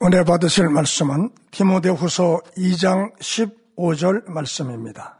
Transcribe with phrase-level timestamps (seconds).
[0.00, 5.18] 은혜 받으실 말씀은 디모데후서 2장 15절 말씀입니다.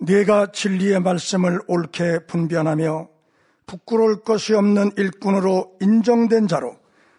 [0.00, 3.08] 네가 진리의 말씀을 옳게 분변하며
[3.66, 6.78] 부끄러울 것이 없는 일꾼으로 인정된 자로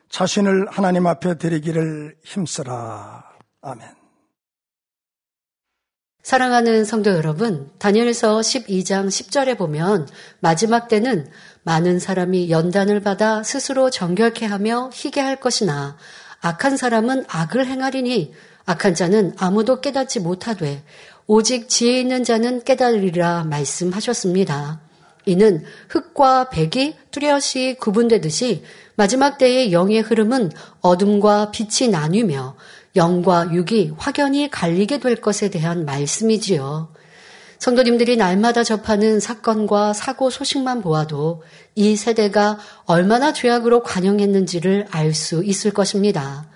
[0.10, 3.23] 자신을 하나님 앞에 드리기를 힘쓰라.
[3.61, 4.00] 아멘.
[6.23, 10.07] 사랑하는 성도 여러분, 다니엘서 12장 10절에 보면
[10.41, 11.27] 마지막 때는
[11.70, 15.97] 많은 사람이 연단을 받아 스스로 정결케 하며 희게 할 것이나
[16.41, 18.33] 악한 사람은 악을 행하리니
[18.65, 20.83] 악한 자는 아무도 깨닫지 못하되
[21.27, 24.79] 오직 지혜 있는 자는 깨달으리라 말씀하셨습니다.
[25.27, 28.63] 이는 흙과 백이 뚜렷이 구분되듯이
[28.96, 30.51] 마지막 때의 영의 흐름은
[30.82, 32.55] 어둠과 빛이 나뉘며
[32.95, 36.89] 영과 육이 확연히 갈리게 될 것에 대한 말씀이지요.
[37.59, 41.44] 성도님들이 날마다 접하는 사건과 사고 소식만 보아도
[41.75, 46.47] 이 세대가 얼마나 죄악으로 관영했는지를 알 수 있을 것입니다.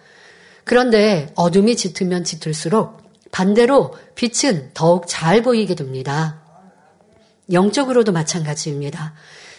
[0.64, 6.40] 그런데 어둠이 짙으면 짙을수록 반대로 빛은 더욱 잘 보이게 됩니다.
[7.52, 9.14] 영적으로도 마찬가지입니다.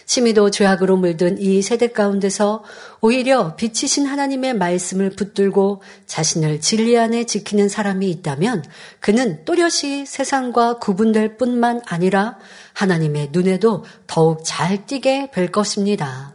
[0.05, 2.63] 심히도 죄악으로 물든 이 세대 가운데서
[3.01, 8.63] 오히려 빛이신 하나님의 말씀을 붙들고 자신을 진리 안에 지키는 사람이 있다면
[8.99, 12.37] 그는 또렷이 세상과 구분될 뿐만 아니라
[12.73, 16.33] 하나님의 눈에도 더욱 잘 띄게 될 것입니다.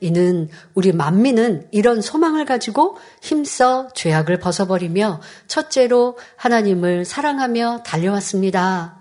[0.00, 8.96] 이는 우리 만민은 이런 소망을 가지고 힘써 죄악을 벗어버리며 첫째로 하나님을 사랑하며 달려왔습니다.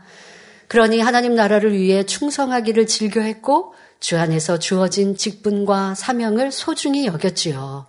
[0.68, 7.88] 그러니 하나님 나라를 위해 충성하기를 즐겨했고 주 안에서 주어진 직분과 사명을 소중히 여겼지요.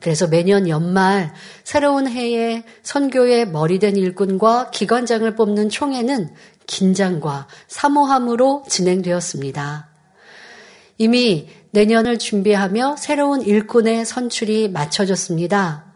[0.00, 1.34] 그래서 매년 연말
[1.64, 6.32] 새로운 해에 선교의 머리된 일꾼과 기관장을 뽑는 총회는
[6.66, 9.88] 긴장과 사모함으로 진행되었습니다.
[10.98, 15.86] 이미 내년을 준비하며 새로운 일꾼의 선출이 마쳐졌습니다.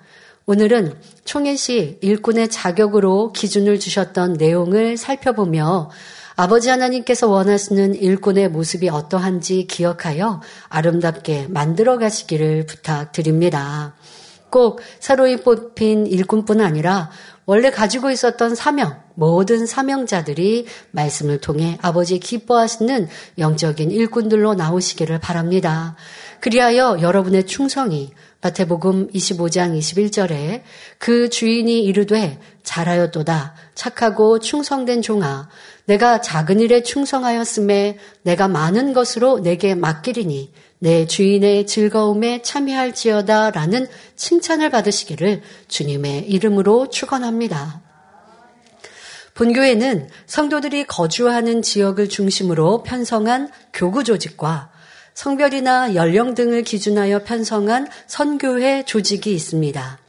[0.47, 5.91] 오늘은 총회 시 일꾼의 자격으로 기준을 주셨던 내용을 살펴보며
[6.35, 13.95] 아버지 하나님께서 원하시는 일꾼의 모습이 어떠한지 기억하여 아름답게 만들어 가시기를 부탁드립니다.
[14.51, 17.11] 꼭 새로이 뽑힌 일꾼뿐 아니라
[17.45, 25.97] 원래 가지고 있었던 사명, 모든 사명자들이 말씀을 통해 아버지 기뻐하시는 영적인 일꾼들로 나오시기를 바랍니다.
[26.41, 28.13] 그리하여 여러분의 충성이
[28.43, 30.63] 마태복음 25장 21절에
[30.99, 35.49] 그 주인이 이르되 잘하였도다 착하고 충성된 종아
[35.85, 44.71] 내가 작은 일에 충성하였음에 내가 많은 것으로 내게 맡기리니 내 주인의 즐거움에 참여할지어다 라는 칭찬을
[44.71, 47.81] 받으시기를 주님의 이름으로 축원합니다.
[49.35, 54.71] 본교회는 성도들이 거주하는 지역을 중심으로 편성한 교구 조직과
[55.15, 60.02] 성별이나 연령 등을 기준하여 편성한 선교회 조직이 있습니다.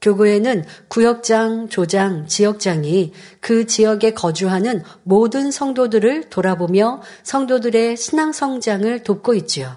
[0.00, 9.76] 교구에는 구역장, 조장, 지역장이 그 지역에 거주하는 모든 성도들을 돌아보며 성도들의 신앙 성장을 돕고 있지요.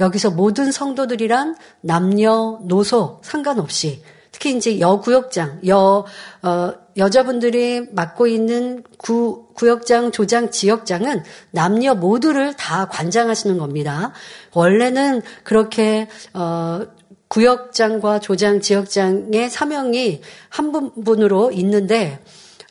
[0.00, 6.06] 여기서 모든 성도들이란 남녀, 노소 상관없이 특히 이제 여구역장, 여,
[6.42, 14.12] 어, 여자분들이 맡고 있는 구, 구역장, 조장, 지역장은 남녀 모두를 다 관장하시는 겁니다.
[14.54, 16.80] 원래는 그렇게, 어,
[17.30, 22.18] 구역장과 조장, 지역장의 사명이 한 분으로 있는데,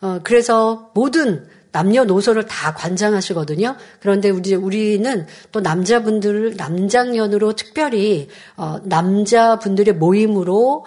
[0.01, 3.75] 어, 그래서 모든 남녀노소를 다 관장하시거든요.
[3.99, 8.27] 그런데 우리 우리는 또 남자분들을 남장년으로 특별히
[8.57, 10.85] 어, 남자분들의 모임으로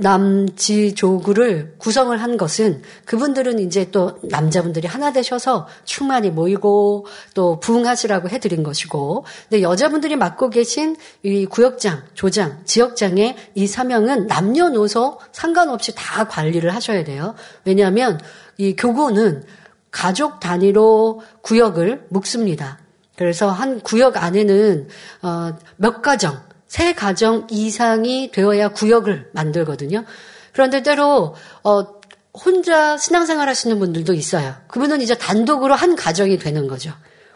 [0.00, 8.62] 남지조구를 구성을 한 것은 그분들은 이제 또 남자분들이 하나 되셔서 충만히 모이고 또 부흥하시라고 해드린
[8.62, 16.74] 것이고, 근데 여자분들이 맡고 계신 이 구역장, 조장, 지역장의 이 사명은 남녀노소 상관없이 다 관리를
[16.74, 17.34] 하셔야 돼요.
[17.64, 18.18] 왜냐하면
[18.56, 19.44] 이 교구는
[19.90, 22.78] 가족 단위로 구역을 묶습니다.
[23.16, 24.88] 그래서 한 구역 안에는
[25.22, 30.04] 어, 몇 가정 세 가정 이상이 되어야 구역을 만들거든요.
[30.52, 31.34] 그런데 때로
[31.64, 31.86] 어,
[32.32, 34.54] 혼자 신앙생활 하시는 분들도 있어요.
[34.68, 36.92] 그분은 이제 단독으로 한 가정이 되는 거죠.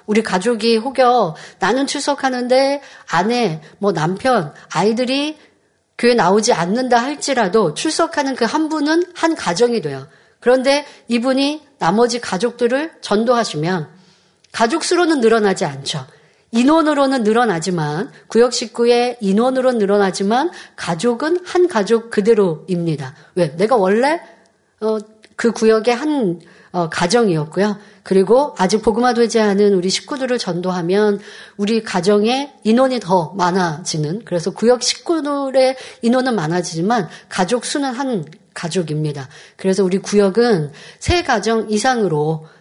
[0.06, 5.36] 우리 가족이 혹여 나는 출석하는데 아내, 뭐 남편, 아이들이
[5.98, 10.06] 교회 나오지 않는다 할지라도 출석하는 그 한 분은 한 가정이 돼요.
[10.38, 13.88] 그런데 이분이 나머지 가족들을 전도하시면
[14.52, 16.06] 가족 수로는 늘어나지 않죠.
[16.54, 23.14] 인원으로는 늘어나지만 구역 식구의 인원으로 늘어나지만 가족은 한 가족 그대로입니다.
[23.34, 23.56] 왜?
[23.56, 24.20] 내가 원래
[24.80, 24.98] 어,
[25.34, 26.40] 그 구역의 한
[26.70, 27.78] 어, 가정이었고요.
[28.02, 31.20] 그리고 아직 복음화 되지 않은 우리 식구들을 전도하면
[31.56, 38.24] 우리 가정의 인원이 더 많아지는 그래서 구역 식구들의 인원은 많아지지만 가족 수는 한
[38.54, 39.28] 가족입니다.
[39.56, 42.53] 그래서 우리 구역은 세 가정 이상으로 어,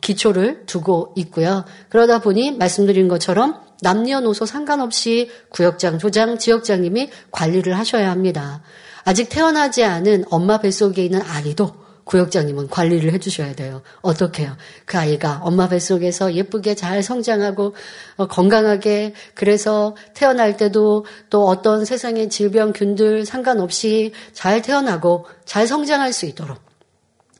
[0.00, 1.64] 기초를 두고 있고요.
[1.88, 8.62] 그러다 보니 말씀드린 것처럼 남녀노소 상관없이 구역장, 조장, 지역장님이 관리를 하셔야 합니다.
[9.04, 13.82] 아직 태어나지 않은 엄마 뱃속에 있는 아이도 구역장님은 관리를 해주셔야 돼요.
[14.02, 14.56] 어떻게 해요?
[14.84, 17.74] 그 아이가 엄마 뱃속에서 예쁘게 잘 성장하고
[18.16, 26.12] 어, 건강하게 그래서 태어날 때도 또 어떤 세상의 질병 균들 상관없이 잘 태어나고 잘 성장할
[26.12, 26.58] 수 있도록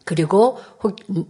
[0.04, 0.58] 그리고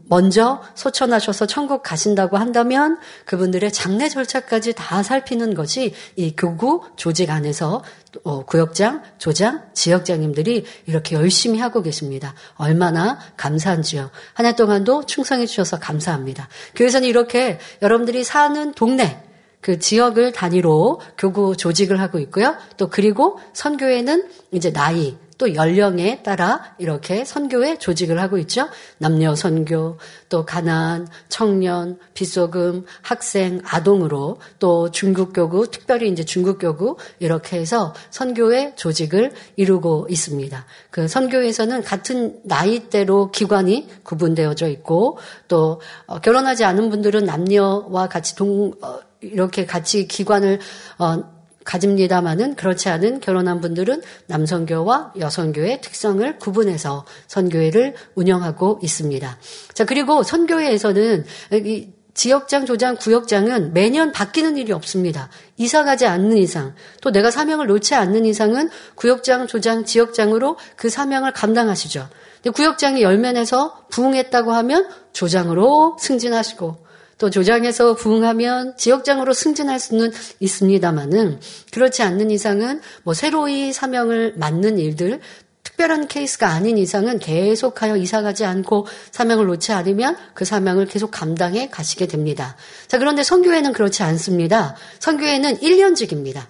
[0.08, 7.84] 먼저 소천하셔서 천국 가신다고 한다면 그분들의 장례 절차까지 다 살피는 것이 이 교구 조직 안에서
[8.24, 12.34] 어, 구역장, 조장, 지역장님들이 이렇게 열심히 하고 계십니다.
[12.56, 14.10] 얼마나 감사한지요.
[14.34, 16.48] 한 해 동안도 충성해 주셔서 감사합니다.
[16.74, 19.22] 교회에서는 이렇게 여러분들이 사는 동네,
[19.60, 22.56] 그 지역을 단위로 교구 조직을 하고 있고요.
[22.76, 28.68] 또 그리고 선교회는 이제 나이, 또 연령에 따라 이렇게 선교회 조직을 하고 있죠.
[28.98, 29.98] 남녀 선교,
[30.28, 39.32] 또 가난, 청년, 비소금, 학생, 아동으로 또 중국교구, 특별히 이제 중국교구 이렇게 해서 선교회 조직을
[39.56, 40.64] 이루고 있습니다.
[40.90, 48.72] 그 선교회에서는 같은 나이대로 기관이 구분되어져 있고 또 어, 결혼하지 않은 분들은 남녀와 같이 동
[48.80, 50.60] 어, 이렇게 같이 기관을
[50.98, 51.33] 어,
[51.64, 59.38] 가집니다마는 그렇지 않은 결혼한 분들은 남성교와 여성교의 특성을 구분해서 선교회를 운영하고 있습니다.
[59.72, 61.24] 자, 그리고 선교회에서는
[61.64, 65.30] 이 지역장, 조장, 구역장은 매년 바뀌는 일이 없습니다.
[65.56, 71.32] 이사 가지 않는 이상, 또 내가 사명을 놓지 않는 이상은 구역장, 조장, 지역장으로 그 사명을
[71.32, 72.08] 감당하시죠.
[72.54, 76.83] 구역장이 열면에서 부흥했다고 하면 조장으로 승진하시고
[77.18, 81.40] 또 조장에서 부흥하면 지역장으로 승진할 수는 있습니다만은
[81.72, 85.20] 그렇지 않는 이상은 뭐 새로이 사명을 맡는 일들
[85.62, 92.06] 특별한 케이스가 아닌 이상은 계속하여 이사가지 않고 사명을 놓지 않으면 그 사명을 계속 감당해 가시게
[92.06, 92.56] 됩니다.
[92.86, 94.76] 자, 그런데 성교회는 그렇지 않습니다.
[95.00, 96.42] 성교회는 1년직입니다.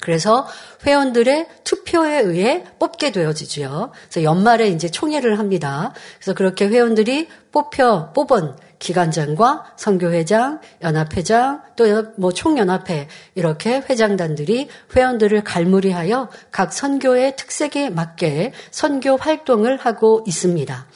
[0.00, 0.46] 그래서
[0.86, 3.92] 회원들의 투표에 의해 뽑게 되어지죠.
[3.92, 5.92] 그래서 연말에 이제 총회를 합니다.
[6.18, 11.84] 그래서 그렇게 회원들이 뽑혀 뽑은 기관장과 선교회장, 연합회장, 또
[12.16, 20.86] 뭐 총연합회 이렇게 회장단들이 회원들을 갈무리하여 각 선교의 특색에 맞게 선교 활동을 하고 있습니다.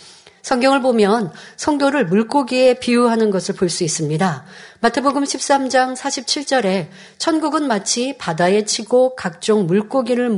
[0.43, 4.45] 성경을 보면 성도를 물고기에 비유하는 것을 볼 수 있습니다.
[4.81, 10.37] 마태복음 13장 47절에 천국은 마치 바다에 치고 각종 물고기를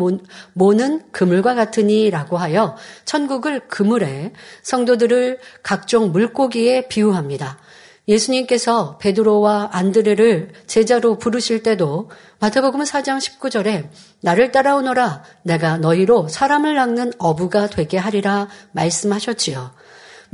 [0.52, 7.58] 모는 그물과 같으니라고 하여 천국을 그물에 성도들을 각종 물고기에 비유합니다.
[8.06, 13.88] 예수님께서 베드로와 안드레를 제자로 부르실 때도 마태복음 4장 19절에
[14.20, 19.70] 나를 따라오너라 내가 너희로 사람을 낚는 어부가 되게 하리라 말씀하셨지요.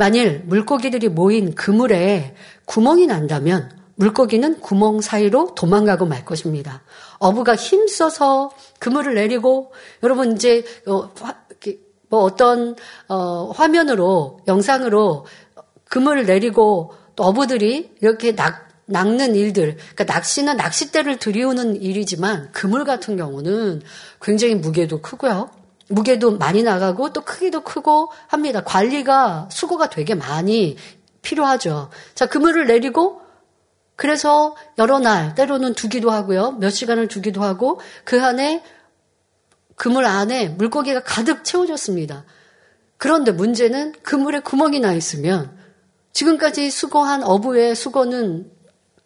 [0.01, 6.81] 만일 물고기들이 모인 그물에 구멍이 난다면 물고기는 구멍 사이로 도망가고 말 것입니다.
[7.19, 11.11] 어부가 힘써서 그물을 내리고 여러분 이제 어,
[12.09, 12.77] 뭐 어떤
[13.09, 15.27] 어, 화면으로 영상으로
[15.91, 23.19] 그물을 내리고 또 어부들이 이렇게 낚, 낚는 일들, 그러니까 낚시는 낚싯대를 들이우는 일이지만 그물 같은
[23.19, 23.83] 경우는
[24.23, 25.60] 굉장히 무게도 크고요.
[25.91, 28.63] 무게도 많이 나가고 또 크기도 크고 합니다.
[28.65, 30.77] 관리가 수고가 되게 많이
[31.23, 31.91] 필요하죠.
[32.15, 33.21] 자, 그물을 내리고
[33.97, 36.53] 그래서 여러 날, 때로는 두기도 하고요.
[36.53, 38.63] 몇 시간을 두기도 하고 그 안에
[39.77, 42.25] 그물 안에 물고기가 가득 채워졌습니다.
[42.97, 45.59] 그런데 문제는 그물에 구멍이 나 있으면
[46.13, 48.51] 지금까지 수거한 어부의 수거는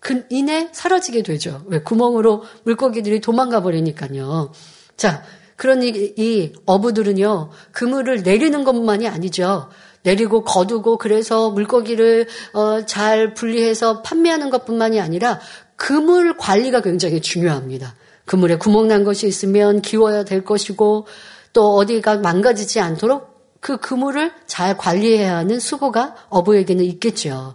[0.01, 1.65] 그 이내 사라지게 되죠.
[1.67, 4.53] 왜 구멍으로 물고기들이 도망가 버리니까요.
[4.97, 5.23] 자,
[5.57, 9.69] 그러니 이 어부들은요, 그물을 내리는 것만이 아니죠.
[10.03, 15.41] 내리고 거두고 그래서 물고기를 어, 잘 분리해서 판매하는 것뿐만이 아니라
[15.77, 17.95] 그물 관리가 굉장히 중요합니다.
[18.27, 21.07] 그물에 구멍 난 것이 있으면 기워야 될 것이고
[21.53, 27.55] 또 어디가 망가지지 않도록 그 그물을 잘 관리해야 하는 수고가 어부에게는 있겠죠.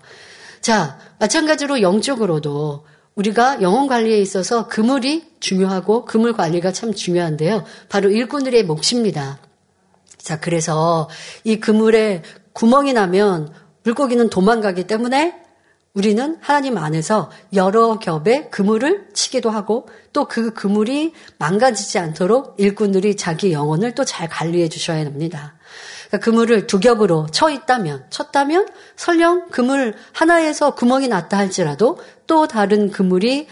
[0.60, 2.84] 자, 마찬가지로 영적으로도
[3.20, 7.66] 우리가 영혼 관리에 있어서 그물이 중요하고 그물 관리가 참 중요한데요.
[7.90, 9.40] 바로 일꾼들의 몫입니다.
[10.18, 11.10] 자, 그래서
[11.44, 12.24] 이 그물에
[12.54, 13.52] 구멍이 나면
[13.84, 15.36] 물고기는 도망가기 때문에
[15.94, 23.52] 우리는 하나님 안에서 여러 겹의 그물을 치기도 하고 또 그 그물이 망가지지 않도록 일꾼들이 자기
[23.52, 25.56] 영혼을 또 잘 관리해 주셔야 합니다.
[26.10, 32.92] 그러니까 그물을 두 겹으로 쳐 있다면, 쳤다면 설령 그물 하나에서 구멍이 났다 할지라도 또 다른
[32.92, 33.48] 그물이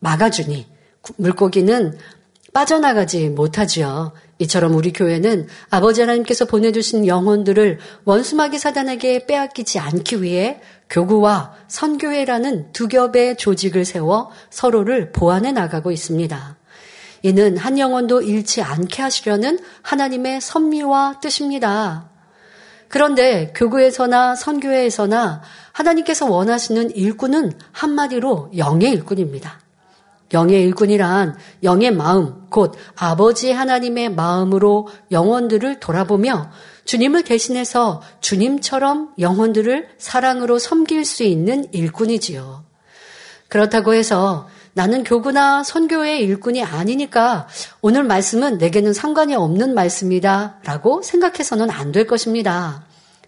[0.00, 0.66] 막아주니
[1.16, 1.96] 물고기는
[2.52, 4.12] 빠져나가지 못하지요.
[4.38, 12.88] 이처럼 우리 교회는 아버지 하나님께서 보내주신 영혼들을 원수마귀 사단에게 빼앗기지 않기 위해 교구와 선교회라는 두
[12.88, 16.56] 겹의 조직을 세워 서로를 보완해 나가고 있습니다.
[17.22, 22.10] 이는 한 영혼도 잃지 않게 하시려는 하나님의 섭리와 뜻입니다.
[22.88, 25.40] 그런데 교구에서나 선교회에서나
[25.72, 29.60] 하나님께서 원하시는 일꾼은 한마디로 영의 일꾼입니다.
[30.34, 36.50] 영의 일꾼이란 영의 마음, 곧 아버지 하나님의 마음으로 영혼들을 돌아보며
[36.84, 42.64] 주님을 대신해서 주님처럼 영혼들을 사랑으로 섬길 수 있는 일꾼이지요.
[43.48, 47.46] 그렇다고 해서 나는 교구나 선교의 일꾼이 아니니까
[47.82, 52.84] 오늘 말씀은 내게는 상관이 없는 말씀이다 라고 생각해서는 안 될 것입니다.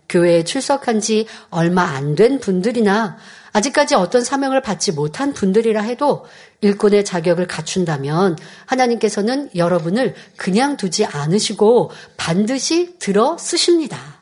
[0.09, 3.17] 교회에 출석한 지 얼마 안 된 분들이나
[3.53, 6.25] 아직까지 어떤 사명을 받지 못한 분들이라 해도
[6.63, 14.14] 일꾼의 자격을 갖춘다면 하나님께서는 여러분을 그냥 두지 않으시고 반드시 들어 쓰십니다.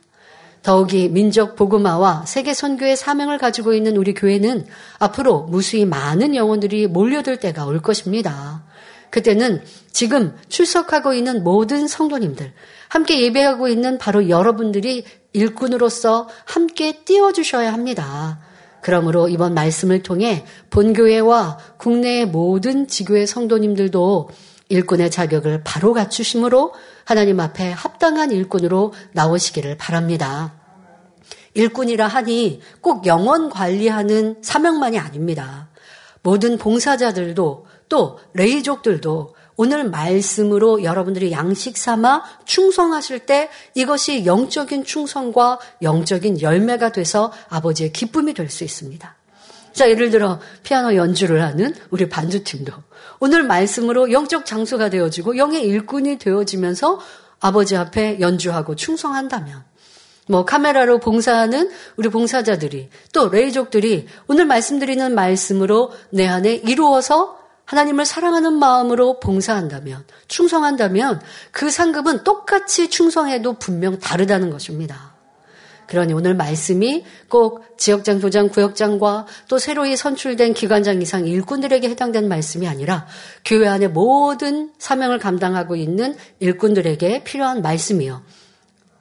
[0.62, 4.66] 더욱이 민족 복음화와 세계 선교의 사명을 가지고 있는 우리 교회는
[4.98, 8.62] 앞으로 무수히 많은 영혼들이 몰려들 때가 올 것입니다.
[9.10, 12.52] 그때는 지금 출석하고 있는 모든 성도님들,
[12.88, 18.38] 함께 예배하고 있는 바로 여러분들이 일꾼으로서 함께 띄워주셔야 합니다.
[18.80, 24.30] 그러므로 이번 말씀을 통해 본교회와 국내의 모든 지교회 성도님들도
[24.68, 26.72] 일꾼의 자격을 바로 갖추심으로
[27.04, 30.54] 하나님 앞에 합당한 일꾼으로 나오시기를 바랍니다.
[31.54, 35.68] 일꾼이라 하니 꼭 영원 관리하는 사명만이 아닙니다.
[36.22, 46.40] 모든 봉사자들도 또 레이족들도 오늘 말씀으로 여러분들이 양식 삼아 충성하실 때 이것이 영적인 충성과 영적인
[46.40, 49.14] 열매가 돼서 아버지의 기쁨이 될 수 있습니다.
[49.72, 52.72] 자, 예를 들어 피아노 연주를 하는 우리 반주팀도
[53.20, 57.00] 오늘 말씀으로 영적 장소가 되어지고 영의 일꾼이 되어지면서
[57.40, 59.64] 아버지 앞에 연주하고 충성한다면
[60.28, 68.54] 뭐 카메라로 봉사하는 우리 봉사자들이 또 레이족들이 오늘 말씀드리는 말씀으로 내 안에 이루어서 하나님을 사랑하는
[68.54, 75.14] 마음으로 봉사한다면, 충성한다면 그 상급은 똑같이 충성해도 분명 다르다는 것입니다.
[75.92, 82.66] 그러니 오늘 말씀이 꼭 지역장, 도장, 구역장과 또 새로이 선출된 기관장 이상 일꾼들에게 해당되는 말씀이
[82.66, 83.06] 아니라
[83.44, 88.22] 교회 안에 모든 사명을 감당하고 있는 일꾼들에게 필요한 말씀이요.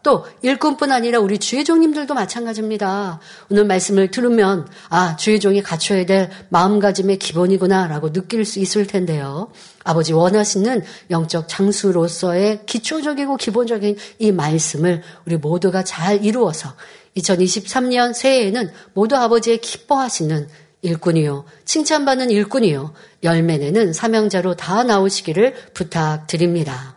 [0.04, 3.20] 또 일꾼뿐 아니라 우리 주의종님들도 마찬가지입니다.
[3.50, 9.52] 오늘 말씀을 들으면 아 주의종이 갖춰야 될 마음가짐의 기본이구나라고 느낄 수 있을 텐데요.
[9.84, 16.74] 아버지 원하시는 영적 장수로서의 기초적이고 기본적인 이 말씀을 우리 모두가 잘 이루어서
[17.18, 20.48] 2023년 새해에는 모두 아버지의 기뻐하시는
[20.82, 21.46] 일꾼이요.
[21.66, 22.94] 칭찬받는 일꾼이요.
[23.24, 26.96] 열매 내는 사명자로 다 나오시기를 부탁드립니다.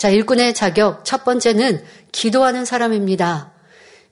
[0.00, 3.52] 자, 일꾼의 자격 첫 번째는 기도하는 사람입니다.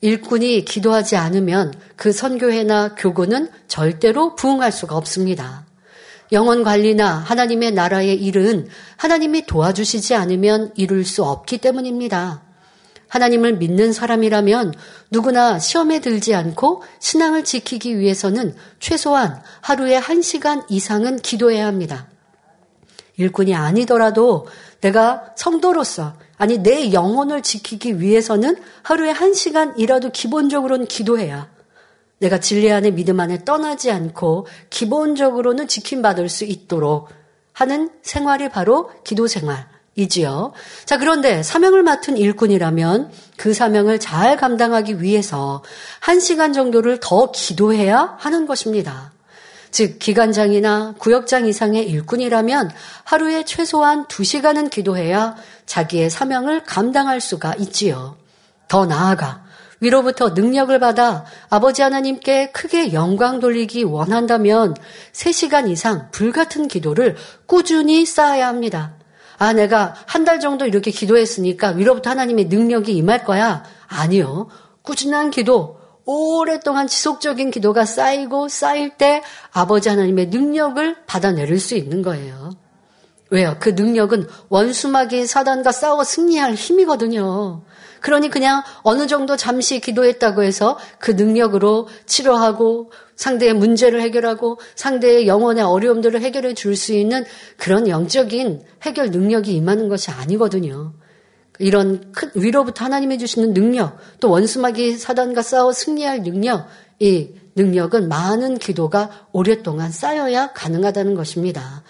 [0.01, 5.67] 일꾼이 기도하지 않으면 그 선교회나 교구는 절대로 부응할 수가 없습니다.
[6.31, 12.43] 영원 관리나 하나님의 나라의 일은 하나님이 도와주시지 않으면 이룰 수 없기 때문입니다.
[13.09, 14.75] 하나님을 믿는 사람이라면
[15.11, 22.09] 누구나 시험에 들지 않고 신앙을 지키기 위해서는 최소한 하루에 한 시간 이상은 기도해야 합니다.
[23.17, 24.47] 일꾼이 아니더라도
[24.81, 31.49] 내가 성도로서 아니 내 영혼을 지키기 위해서는 하루에 한 시간이라도 기본적으로는 기도해야
[32.19, 37.09] 내가 진리 안에 믿음 안에 떠나지 않고 기본적으로는 지킴받을 수 있도록
[37.53, 40.53] 하는 생활이 바로 기도 생활이지요.
[40.85, 45.63] 자, 그런데 사명을 맡은 일꾼이라면 그 사명을 잘 감당하기 위해서
[46.01, 49.13] 한 시간 정도를 더 기도해야 하는 것입니다.
[49.71, 52.71] 즉 기관장이나 구역장 이상의 일꾼이라면
[53.05, 58.17] 하루에 최소한 2시간은 기도해야 자기의 사명을 감당할 수가 있지요.
[58.69, 59.45] 더 나아가
[59.81, 64.75] 위로부터 능력을 받아 아버지 하나님께 크게 영광 돌리기 원한다면
[65.13, 68.95] 3시간 이상 불같은 기도를 꾸준히 쌓아야 합니다.
[69.39, 73.63] 아, 내가 한 달 정도 이렇게 기도했으니까 위로부터 하나님의 능력이 임할 거야.
[73.87, 74.49] 아니요.
[74.83, 75.78] 꾸준한 기도,
[76.11, 79.23] 오랫동안 지속적인 기도가 쌓이고 쌓일 때
[79.53, 82.53] 아버지 하나님의 능력을 받아내릴 수 있는 거예요.
[83.29, 83.57] 왜요?
[83.61, 87.61] 그 능력은 원수마귀 사단과 싸워 승리할 힘이거든요.
[88.01, 95.63] 그러니 그냥 어느 정도 잠시 기도했다고 해서 그 능력으로 치료하고 상대의 문제를 해결하고 상대의 영혼의
[95.63, 97.27] 어려움들을 해결해 줄 수 있는
[97.59, 100.95] 그런 영적인 해결 능력이 임하는 것이 아니거든요.
[101.59, 106.67] 이런 큰 위로부터 하나님이 주시는 능력, 또 원수마귀 사단과 싸워 승리할 능력,
[107.01, 111.83] 이 능력은 많은 기도가 오랫동안 쌓여야 가능하다는 것입니다.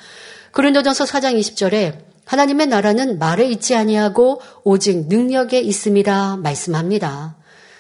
[0.52, 7.36] 고린도전서 4장 20절에 하나님의 나라는 말에 있지 아니하고 오직 능력에 있음이라 말씀합니다.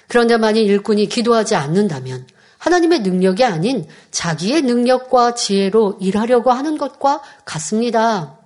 [0.06, 2.26] 그런데 만일 일꾼이 기도하지 않는다면
[2.58, 8.38] 하나님의 능력이 아닌 자기의 능력과 지혜로 일하려고 하는 것과 같습니다.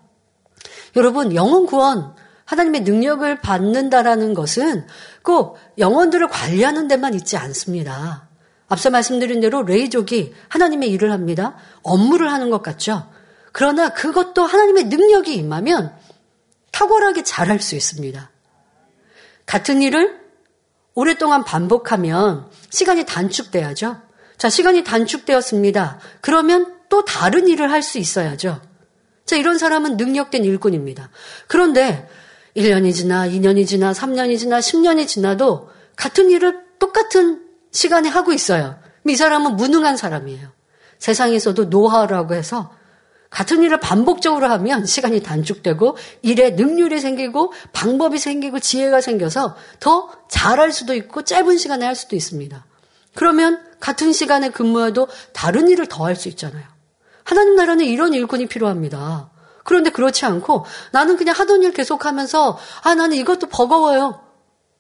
[0.97, 2.15] 여러분, 영혼 구원,
[2.53, 4.87] 하나님의 능력을 받는다라는 것은
[5.23, 8.29] 꼭 영혼들을 관리하는 데만 있지 않습니다.
[8.69, 11.57] 앞서 말씀드린 대로 레이족이 하나님의 일을 합니다.
[11.83, 13.11] 업무를 하는 것 같죠?
[13.53, 15.97] 그러나 그것도 하나님의 능력이 임하면
[16.73, 18.31] 탁월하게 잘할 수 있습니다.
[19.47, 20.21] 같은 일을
[20.95, 23.97] 오랫동안 반복하면 시간이 단축돼야죠.
[24.37, 26.01] 자, 시간이 단축되었습니다.
[26.21, 28.61] 그러면 또 다른 일을 할 수 있어야죠.
[29.25, 31.09] 자, 이런 사람은 능력된 일꾼입니다.
[31.47, 32.07] 그런데
[32.57, 38.77] 1년이 지나, 2년이 지나, 3년이 지나, 10년이 지나도 같은 일을 똑같은 시간에 하고 있어요.
[39.07, 40.49] 이 사람은 무능한 사람이에요.
[40.99, 42.73] 세상에서도 노하우라고 해서
[43.31, 50.71] 같은 일을 반복적으로 하면 시간이 단축되고 일에 능률이 생기고 방법이 생기고 지혜가 생겨서 더 잘할
[50.71, 52.67] 수도 있고 짧은 시간에 할 수도 있습니다.
[53.15, 56.65] 그러면 같은 시간에 근무해도 다른 일을 더 할 수 있잖아요.
[57.25, 59.32] 하나님 나라는 이런 일꾼이 필요합니다.
[59.65, 64.21] 그런데 그렇지 않고 나는 그냥 하던 일 계속하면서 아 나는 이것도 버거워요.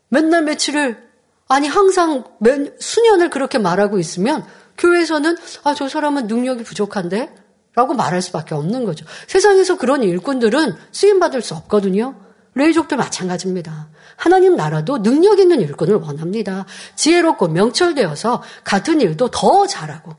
[0.09, 1.11] 맨날 며칠을
[1.49, 4.45] 아니 항상 몇 수년을 그렇게 말하고 있으면
[4.79, 7.35] 교회에서는 아 저 사람은 능력이 부족한데
[7.75, 9.07] 라고 말할 수밖에 없는 거죠.
[9.27, 12.15] 세상에서 그런 일꾼들은 쓰임 받을 수 없거든요.
[12.55, 13.89] 레이족도 마찬가지입니다.
[14.17, 16.67] 하나님 나라도 능력 있는 일꾼을 원합니다.
[16.97, 20.15] 지혜롭고 명철되어서 같은 일도 더 잘하고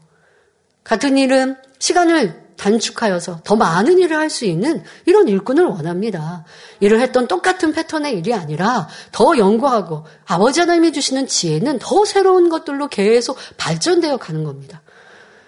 [0.83, 6.45] 같은 일은 시간을 단축하여서 더 많은 일을 할 수 있는 이런 일꾼을 원합니다.
[6.79, 12.87] 일을 했던 똑같은 패턴의 일이 아니라 더 연구하고 아버지 하나님이 주시는 지혜는 더 새로운 것들로
[12.87, 14.81] 계속 발전되어 가는 겁니다.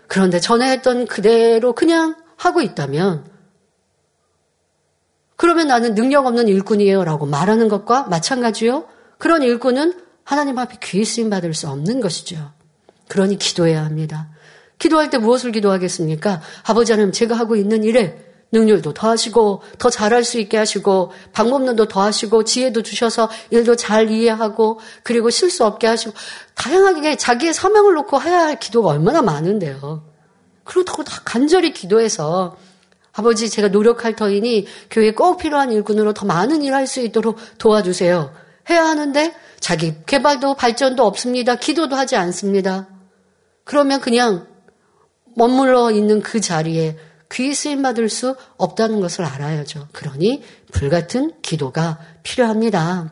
[0.08, 3.26] 그런데 전에 했던 그대로 그냥 하고 있다면
[5.36, 8.86] 그러면 나는 능력 없는 일꾼이에요 라고 말하는 것과 마찬가지요.
[9.18, 12.52] 그런 일꾼은 하나님 앞에 귀 쓰임 받을 수 없는 것이죠.
[13.08, 14.30] 그러니 기도해야 합니다.
[14.80, 16.42] 기도할 때 무엇을 기도하겠습니까?
[16.64, 22.44] 아버지 하나님 제가 하고 있는 일에 능률도 더하시고 더 잘할 수 있게 하시고 방법론도 더하시고
[22.44, 26.14] 지혜도 주셔서 일도 잘 이해하고 그리고 실수 없게 하시고
[26.54, 30.04] 다양하게 자기의 사명을 놓고 해야 할 기도가 얼마나 많은데요.
[30.64, 32.56] 그렇다고 다 간절히 기도해서
[33.14, 38.34] 아버지 제가 노력할 터이니 교회에 꼭 필요한 일꾼으로 더 많은 일 할 수 있도록 도와주세요.
[38.70, 41.56] 해야 하는데 자기 개발도 발전도 없습니다.
[41.56, 42.88] 기도도 하지 않습니다.
[43.64, 44.48] 그러면 그냥
[45.36, 46.98] 머물러 있는 그 자리에
[47.32, 49.90] 귀 쓰임 받을 수 없다는 것을 알아야죠.
[49.92, 53.12] 그러니 불같은 기도가 필요합니다.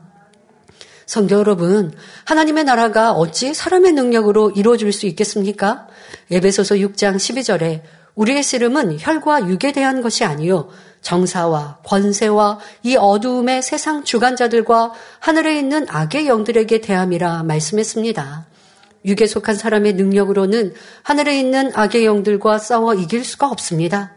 [1.06, 1.94] 성도 여러분,
[2.26, 5.88] 하나님의 나라가 어찌 사람의 능력으로 이루어질 수 있겠습니까?
[6.32, 7.82] 에베소서 6장 12절에
[8.16, 10.70] 우리의 씨름은 혈과 육에 대한 것이 아니요
[11.02, 18.53] 정사와 권세와 이 어두움의 세상 주관자들과 하늘에 있는 악의 영들에게 대함이라 말씀했습니다.
[19.06, 24.14] 육에 속한 사람의 능력으로는 하늘에 있는 악의 영들과 싸워 이길 수가 없습니다.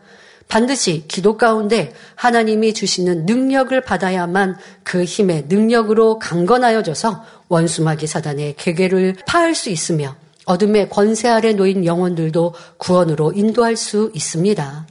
[0.49, 9.55] 반드시 기도 가운데 하나님이 주시는 능력을 받아야만 그 힘의 능력으로 강건하여져서 원수마귀 사단의 계계를 파할
[9.55, 14.87] 수 있으며 어둠의 권세 아래 놓인 영혼들도 구원으로 인도할 수 있습니다.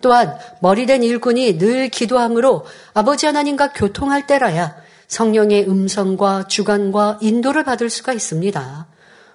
[0.00, 4.76] 또한 머리된 일꾼이 늘 기도함으로 아버지 하나님과 교통할 때라야
[5.08, 8.86] 성령의 음성과 주관과 인도를 받을 수가 있습니다.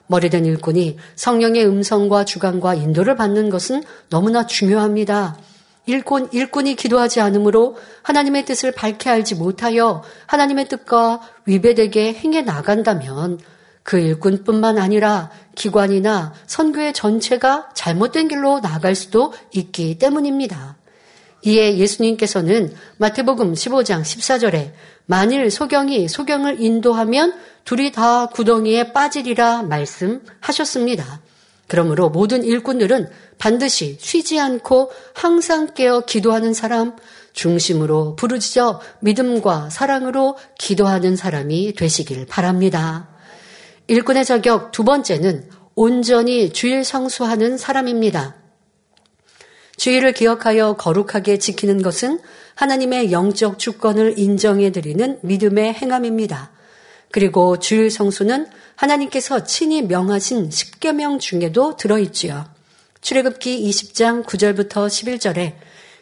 [0.07, 5.37] 머리된 일꾼이 성령의 음성과 주관과 인도를 받는 것은 너무나 중요합니다.
[5.85, 13.39] 일꾼, 일꾼이 기도하지 않으므로 하나님의 뜻을 밝게 알지 못하여 하나님의 뜻과 위배되게 행해 나간다면
[13.83, 20.75] 그 일꾼뿐만 아니라 기관이나 선교의 전체가 잘못된 길로 나갈 수도 있기 때문입니다.
[21.43, 24.71] 이에 예수님께서는 마태복음 15장 14절에
[25.05, 27.33] 만일 소경이 소경을 인도하면
[27.67, 31.19] 둘이 다 구덩이에 빠지리라 말씀하셨습니다.
[31.67, 36.95] 그러므로 모든 일꾼들은 반드시 쉬지 않고 항상 깨어 기도하는 사람
[37.33, 43.09] 중심으로 부르짖어 믿음과 사랑으로 기도하는 사람이 되시길 바랍니다.
[43.87, 48.37] 일꾼의 자격 두 번째는 온전히 주일 성수하는 사람입니다.
[49.75, 52.21] 주일을 기억하여 거룩하게 지키는 것은
[52.55, 56.55] 하나님의 영적 주권을 인정해 드리는 믿음의 행함입니다.
[57.11, 62.45] 그리고 주일 성수는 하나님께서 친히 명하신 10계명 중에도 들어있지요.
[63.01, 65.53] 출애굽기 20장 9절부터 11절에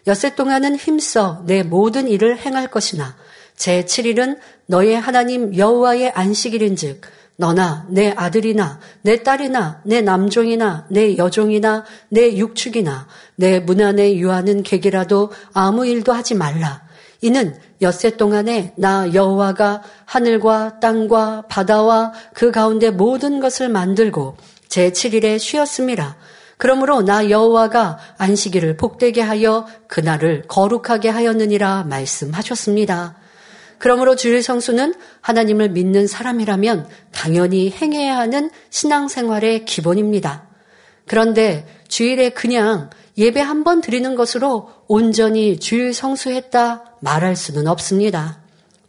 [0.08, 3.16] 엿새 동안은 힘써 내 모든 일을 행할 것이나
[3.56, 4.38] 제 7일은
[4.68, 7.02] 너의 하나님 여호와의 안식일인즉
[7.38, 14.64] 너나 내 아들이나 내 딸이나 내 남종이나 내 여종이나 내 육축이나 내 문 안에 유하는
[14.64, 16.85] 객이라도 아무 일도 하지 말라.
[17.22, 25.40] 이는 엿새 동안에 나 여호와가 하늘과 땅과 바다와 그 가운데 모든 것을 만들고 제 7일에
[25.40, 26.18] 쉬었음이라.
[26.58, 33.16] 그러므로 나 여호와가 안식일을 복되게 하여 그날을 거룩하게 하였느니라 말씀하셨습니다.
[33.78, 40.48] 그러므로 주일 성수는 하나님을 믿는 사람이라면 당연히 행해야 하는 신앙생활의 기본입니다.
[41.08, 48.42] 그런데 주일에 그냥 예배 한 번 드리는 것으로 온전히 주일 성수했다 말할 수는 없습니다.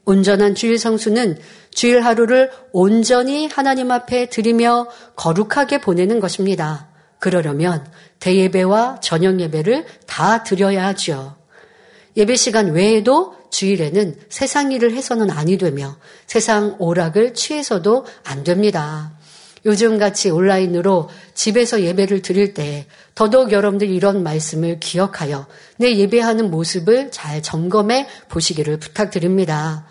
[0.05, 1.39] 온전한 주일 성수는
[1.71, 6.89] 주일 하루를 온전히 하나님 앞에 드리며 거룩하게 보내는 것입니다.
[7.19, 7.87] 그러려면
[8.21, 11.37] 대예배와 저녁 예배를 다 드려야 하죠.
[12.17, 19.13] 예배 시간 외에도 주일에는 세상 일을 해서는 아니 되며 세상 오락을 취해서도 안 됩니다.
[19.65, 25.47] 요즘 같이 온라인으로 집에서 예배를 드릴 때 더더욱 여러분들 이런 말씀을 기억하여
[25.79, 29.87] 내 예배하는 모습을 잘 점검해 보시기를 부탁드립니다.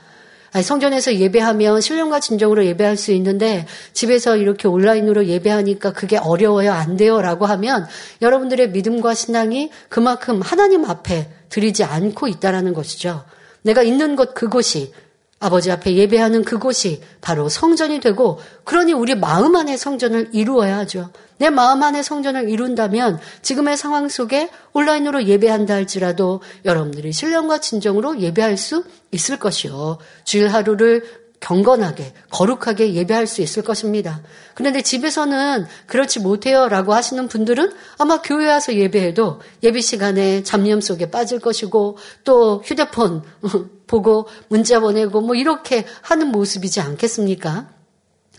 [0.61, 7.19] 성전에서 예배하면 신령과 진정으로 예배할 수 있는데 집에서 이렇게 온라인으로 예배하니까 그게 어려워요, 안 돼요
[7.19, 7.85] 라고 하면
[8.21, 13.25] 여러분들의 믿음과 신앙이 그만큼 하나님 앞에 드리지 않고 있다라는 것이죠.
[13.63, 14.93] 내가 있는 곳 그곳이
[15.39, 21.11] 아버지 앞에 예배하는 그곳이 바로 성전이 되고 그러니 우리 마음 안에 성전을 이루어야 하죠.
[21.37, 28.57] 내 마음 안에 성전을 이룬다면 지금의 상황 속에 온라인으로 예배한다 할지라도 여러분들이 신령과 진정으로 예배할
[28.57, 29.97] 수 있을 것이요.
[30.23, 34.21] 주일 하루를 경건하게, 거룩하게 예배할 수 있을 것입니다.
[34.53, 41.11] 그런데 집에서는 그렇지 못해요 라고 하시는 분들은 아마 교회 와서 예배해도 예배 시간에 잡념 속에
[41.11, 43.23] 빠질 것이고 또 휴대폰
[43.87, 47.69] 보고 문자 보내고 뭐 이렇게 하는 모습이지 않겠습니까?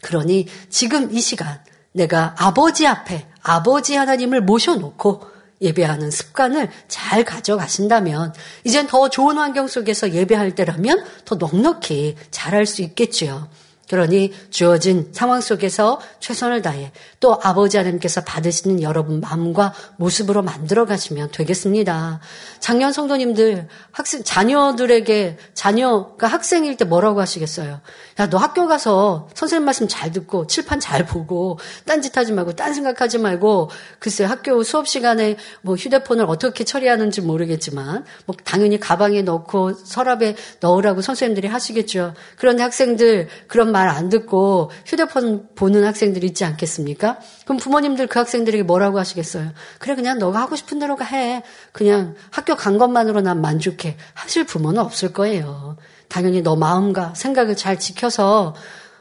[0.02, 1.60] 그러니 지금 이 시간
[1.92, 10.12] 내가 아버지 앞에 아버지 하나님을 모셔놓고 예배하는 습관을 잘 가져가신다면 이젠 더 좋은 환경 속에서
[10.12, 13.48] 예배할 때라면 더 넉넉히 잘할 수 있겠지요.
[13.88, 21.30] 그러니 주어진 상황 속에서 최선을 다해 또 아버지 하나님께서 받으시는 여러분 마음과 모습으로 만들어 가시면
[21.32, 22.20] 되겠습니다.
[22.60, 27.80] 작년 성도님들 학생 자녀들에게 자녀가 학생일 때 뭐라고 하시겠어요?
[28.20, 32.74] 야, 너 학교 가서 선생님 말씀 잘 듣고 칠판 잘 보고 딴짓 하지 말고 딴
[32.74, 39.72] 생각하지 말고 글쎄 학교 수업 시간에 뭐 휴대폰을 어떻게 처리하는지 모르겠지만 뭐 당연히 가방에 넣고
[39.72, 42.14] 서랍에 넣으라고 선생님들이 하시겠죠.
[42.36, 47.05] 그런데 학생들 그런 말 안 듣고 휴대폰 보는 학생들이 있지 않겠습니까?
[47.44, 49.50] 그럼 부모님들 그 학생들에게 뭐라고 하시겠어요?
[49.78, 51.42] 그래 그냥 너가 하고 싶은 대로 해.
[51.72, 53.96] 그냥 학교 간 것만으로 난 만족해.
[54.14, 55.76] 하실 부모는 없을 거예요.
[56.08, 58.54] 당연히 너 마음과 생각을 잘 지켜서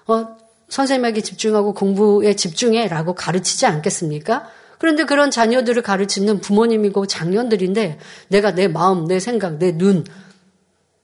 [0.08, 0.36] 어,
[0.70, 4.48] 선생님에게 집중하고 공부에 집중해 라고 가르치지 않겠습니까?
[4.78, 10.04] 그런데 그런 자녀들을 가르치는 부모님이고 장년들인데 내가 내 마음, 내 생각, 내 눈,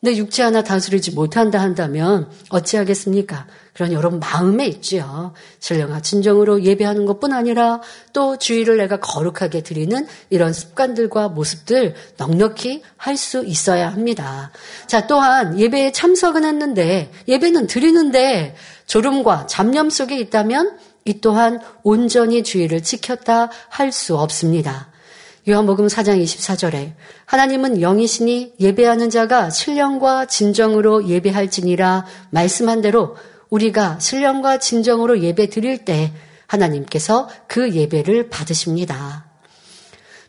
[0.03, 3.45] 내 육체 하나 다스리지 못한다 한다면 어찌하겠습니까?
[3.73, 5.33] 그런 여러분 마음에 있지요.
[5.59, 13.15] 신령과 진정으로 예배하는 것뿐 아니라 또 주의를 내가 거룩하게 드리는 이런 습관들과 모습들 넉넉히 할
[13.15, 14.51] 수 있어야 합니다.
[14.87, 18.55] 자, 또한 예배에 참석은 했는데 예배는 드리는데
[18.87, 24.90] 졸음과 잡념 속에 있다면 이 또한 온전히 주의를 지켰다 할 수 없습니다.
[25.49, 26.93] 요한복음 4장 24절에
[27.25, 33.15] 하나님은 영이시니 예배하는 자가 신령과 진정으로 예배할지니라 말씀한 대로
[33.49, 36.13] 우리가 신령과 진정으로 예배 드릴 때
[36.45, 39.25] 하나님께서 그 예배를 받으십니다.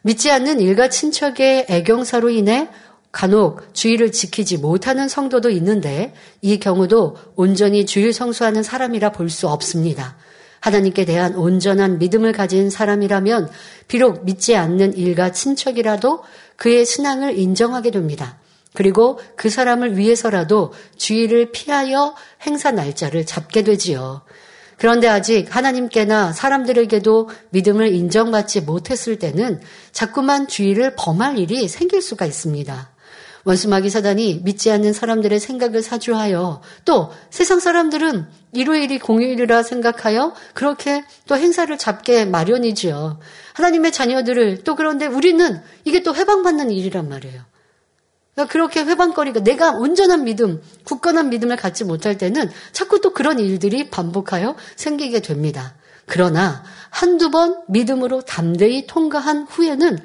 [0.00, 2.68] 믿지 않는 일가 친척의 애경사로 인해
[3.12, 10.16] 간혹 주의를 지키지 못하는 성도도 있는데 이 경우도 온전히 주일 성수하는 사람이라 볼 수 없습니다.
[10.62, 13.50] 하나님께 대한 온전한 믿음을 가진 사람이라면
[13.88, 16.22] 비록 믿지 않는 일가 친척이라도
[16.56, 18.38] 그의 신앙을 인정하게 됩니다.
[18.72, 22.14] 그리고 그 사람을 위해서라도 주의를 피하여
[22.46, 24.22] 행사 날짜를 잡게 되지요.
[24.78, 32.91] 그런데 아직 하나님께나 사람들에게도 믿음을 인정받지 못했을 때는 자꾸만 주의를 범할 일이 생길 수가 있습니다.
[33.44, 41.04] 원수 마귀 사단이 믿지 않는 사람들의 생각을 사주하여 또 세상 사람들은 일요일이 공휴일이라 생각하여 그렇게
[41.26, 43.18] 또 행사를 잡게 마련이지요.
[43.54, 47.42] 하나님의 자녀들을 또 그런데 우리는 이게 또 해방받는 일이란 말이에요.
[48.34, 53.90] 그러니까 그렇게 회방거리가 내가 온전한 믿음, 굳건한 믿음을 갖지 못할 때는 자꾸 또 그런 일들이
[53.90, 55.74] 반복하여 생기게 됩니다.
[56.06, 59.98] 그러나 한두 번 믿음으로 담대히 통과한 후에는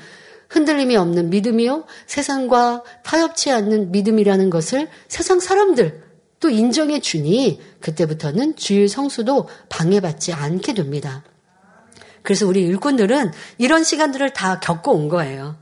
[0.49, 1.85] 흔들림이 없는 믿음이요.
[2.05, 6.03] 세상과 타협치 않는 믿음이라는 것을 세상 사람들
[6.39, 11.23] 또 인정해 주니 그때부터는 주일 성수도 방해받지 않게 됩니다.
[12.21, 15.57] 그래서 우리 일꾼들은 이런 시간들을 다 겪어 온 거예요.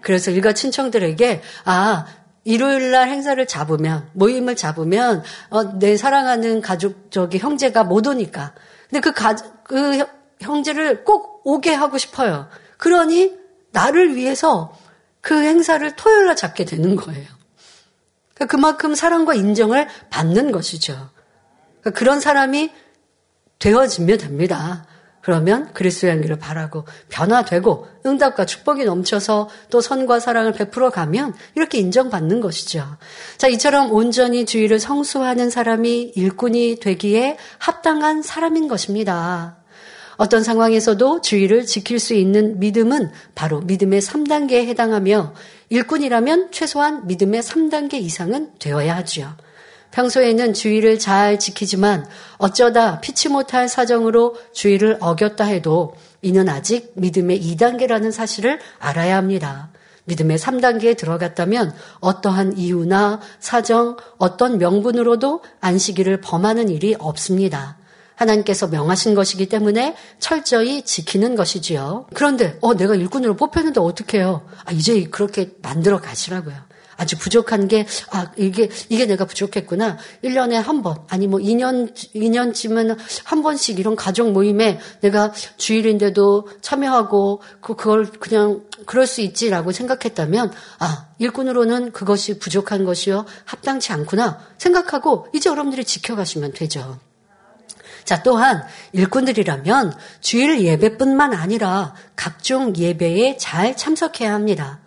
[0.00, 2.06] 그래서 일가 친척들에게 아
[2.44, 8.54] 일요일 날 행사를 잡으면 모임을 잡으면 어, 내 사랑하는 가족 저기 형제가 못 오니까
[8.88, 10.04] 근데 그, 가, 그
[10.40, 12.48] 형제를 꼭 오게 하고 싶어요.
[12.76, 13.39] 그러니
[13.72, 14.76] 나를 위해서
[15.20, 17.26] 그 행사를 토요일 날 잡게 되는 거예요.
[18.34, 21.10] 그러니까 그만큼 사랑과 인정을 받는 것이죠.
[21.80, 22.72] 그러니까 그런 사람이
[23.58, 24.86] 되어지면 됩니다.
[25.20, 32.40] 그러면 그리스도의 향기를 바라고 변화되고 응답과 축복이 넘쳐서 또 선과 사랑을 베풀어 가면 이렇게 인정받는
[32.40, 32.96] 것이죠.
[33.36, 39.59] 자, 이처럼 온전히 주의를 성수하는 사람이 일꾼이 되기에 합당한 사람인 것입니다.
[40.20, 45.32] 어떤 상황에서도 주의를 지킬 수 있는 믿음은 바로 믿음의 3단계에 해당하며
[45.70, 49.32] 일꾼이라면 최소한 믿음의 3단계 이상은 되어야 하지요.
[49.92, 52.06] 평소에는 주의를 잘 지키지만
[52.36, 59.70] 어쩌다 피치 못할 사정으로 주의를 어겼다 해도 이는 아직 믿음의 2단계라는 사실을 알아야 합니다.
[60.04, 67.79] 믿음의 3단계에 들어갔다면 어떠한 이유나 사정, 어떤 명분으로도 안식일을 범하는 일이 없습니다.
[68.20, 72.06] 하나님께서 명하신 것이기 때문에 철저히 지키는 것이지요.
[72.14, 74.42] 그런데 어 내가 일꾼으로 뽑혔는데 어떻게 해요?
[74.64, 76.70] 아 이제 그렇게 만들어 가시라고요.
[77.00, 79.96] 아주 부족한 게, 아, 이게, 이게 내가 부족했구나.
[80.22, 87.40] 1년에 한 번, 아니 뭐 2년, 2년쯤은 한 번씩 이런 가족 모임에 내가 주일인데도 참여하고,
[87.62, 93.24] 그, 그걸 그냥, 그럴 수 있지라고 생각했다면, 아, 일꾼으로는 그것이 부족한 것이요.
[93.46, 94.38] 합당치 않구나.
[94.58, 96.98] 생각하고, 이제 여러분들이 지켜가시면 되죠.
[98.04, 104.80] 자, 또한 일꾼들이라면 주일 예배뿐만 아니라 각종 예배에 잘 참석해야 합니다.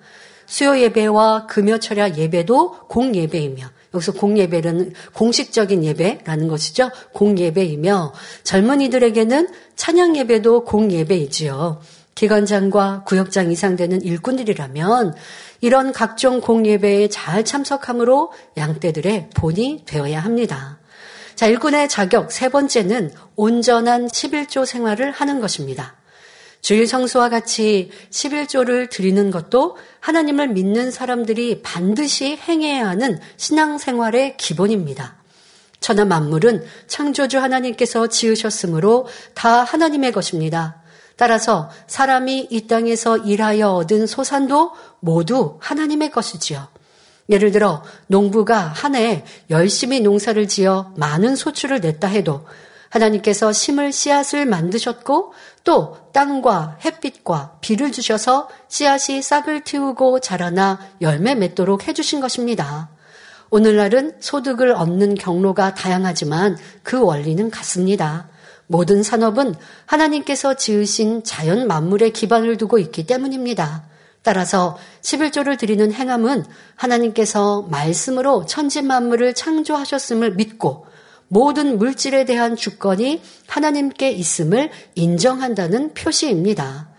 [0.46, 6.90] 수요 예배와 금요 철야 예배도 공예배이며 여기서 공예배는 공식적인 예배라는 것이죠.
[7.14, 11.82] 공예배이며 젊은이들에게는 찬양 예배도 공예배이지요.
[12.16, 15.16] 기관장과 구역장 이상 되는 일꾼들이라면
[15.62, 20.78] 이런 각종 공예배에 잘 참석함으로 양떼들의 본이 되어야 합니다.
[21.44, 25.98] 자, 일꾼의 자격 세 번째는 온전한 11조 생활을 하는 것입니다.
[26.62, 35.18] 주일 성수와 같이 11조를 드리는 것도 하나님을 믿는 사람들이 반드시 행해야 하는 신앙생활의 기본입니다.
[35.82, 40.82] 천하 만물은 창조주 하나님께서 지으셨으므로 다 하나님의 것입니다.
[41.18, 46.73] 따라서 사람이 이 땅에서 일하여 얻은 소산도 모두 하나님의 것이지요.
[47.30, 52.46] 예를 들어 농부가 한 해 열심히 농사를 지어 많은 소출을 냈다 해도
[52.90, 55.34] 하나님께서 심을 씨앗을 만드셨고
[55.64, 62.90] 또 땅과 햇빛과 비를 주셔서 씨앗이 싹을 틔우고 자라나 열매 맺도록 해주신 것입니다.
[63.50, 68.28] 오늘날은 소득을 얻는 경로가 다양하지만 그 원리는 같습니다.
[68.68, 69.56] 모든 산업은
[69.86, 73.86] 하나님께서 지으신 자연 만물에 기반을 두고 있기 때문입니다.
[74.24, 80.88] 따라서 11조를 드리는 행함은 하나님께서 말씀으로 천지 만물을 창조하셨음을 믿고
[81.28, 86.90] 모든 물질에 대한 주권이 하나님께 있음을 인정한다는 표시입니다.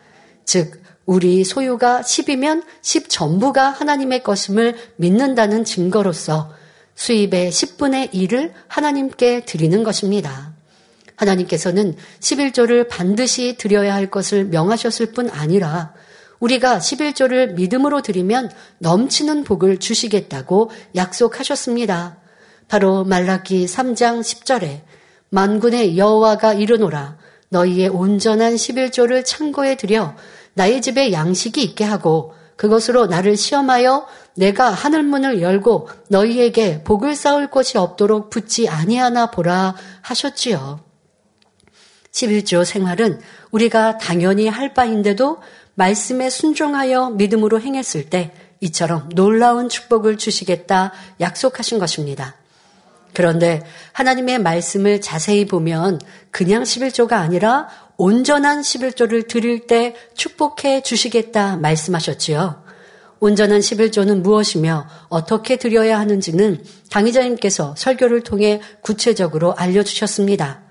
[0.45, 6.53] 즉, 우리 소유가 10이면 10 전부가 하나님의 것임을 믿는다는 증거로서
[6.95, 10.55] 수입의 10분의 1을 하나님께 드리는 것입니다.
[11.17, 15.95] 하나님께서는 11조를 반드시 드려야 할 것을 명하셨을 뿐 아니라
[16.41, 22.19] 우리가 11조를 믿음으로 드리면 넘치는 복을 주시겠다고 약속하셨습니다.
[22.69, 24.83] 바로 말라기 3장 10절에
[25.31, 27.19] 만군의 여호와가 이르노라
[27.49, 30.17] 너희의 온전한 11조를 창고에 들여
[30.55, 37.79] 나의 집에 양식이 있게 하고 그것으로 나를 시험하여 내가 하늘문을 열고 너희에게 복을 쌓을 것이
[37.79, 40.81] 없도록 붙지 아니하나 보라 하셨지요.
[42.13, 43.21] 11조 생활은
[43.51, 45.39] 우리가 당연히 할 바인데도
[45.75, 52.37] 말씀에 순종하여 믿음으로 행했을 때 이처럼 놀라운 축복을 주시겠다 약속하신 것입니다.
[53.13, 62.65] 그런데 하나님의 말씀을 자세히 보면 그냥 11조가 아니라 온전한 11조를 드릴 때 축복해 주시겠다 말씀하셨지요.
[63.21, 70.63] 온전한 11조는 무엇이며 어떻게 드려야 하는지는 강의자님께서 설교를 통해 구체적으로 알려주셨습니다.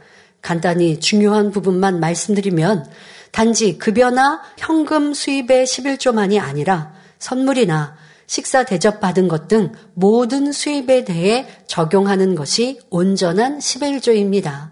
[0.42, 2.86] 간단히 중요한 부분만 말씀드리면
[3.34, 7.96] 단지 급여나 현금 수입의 11조만이 아니라 선물이나
[8.28, 14.69] 식사 대접 받은 것 등 모든 수입에 대해 적용하는 것이 온전한 11조입니다.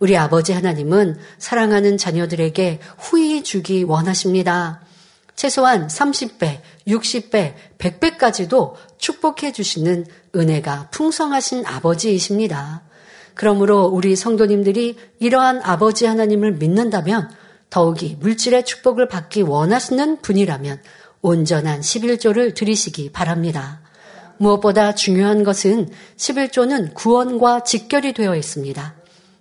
[0.00, 4.82] 우리 아버지 하나님은 사랑하는 자녀들에게 후히 주기 원하십니다.
[5.34, 10.04] 최소한 30배, 60배, 100배까지도 축복해 주시는
[10.36, 12.82] 은혜가 풍성하신 아버지이십니다.
[13.34, 17.30] 그러므로 우리 성도님들이 이러한 아버지 하나님을 믿는다면
[17.74, 20.80] 더욱이 물질의 축복을 받기 원하시는 분이라면
[21.22, 23.80] 온전한 11조를 드리시기 바랍니다.
[24.38, 28.94] 무엇보다 중요한 것은 11조는 구원과 직결이 되어 있습니다.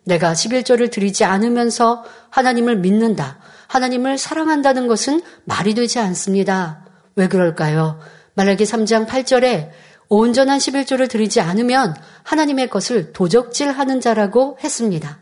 [0.06, 3.38] 내가 11조를 드리지 않으면서 하나님을 믿는다.
[3.68, 6.88] 하나님을 사랑한다는 것은 말이 되지 않습니다.
[7.16, 8.00] 왜 그럴까요?
[8.34, 9.70] 말라기 3장 8절에
[10.10, 15.20] 온전한 11조를 드리지 않으면 하나님의 것을 도적질하는 자라고 했습니다.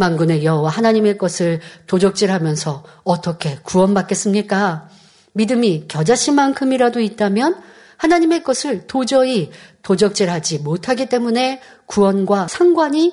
[0.00, 4.88] 만군의 여호와 하나님의 것을 도적질하면서 어떻게 구원받겠습니까?
[5.34, 7.60] 믿음이 겨자씨만큼이라도 있다면
[7.98, 9.50] 하나님의 것을 도저히
[9.82, 13.12] 도적질하지 못하기 때문에 구원과 상관이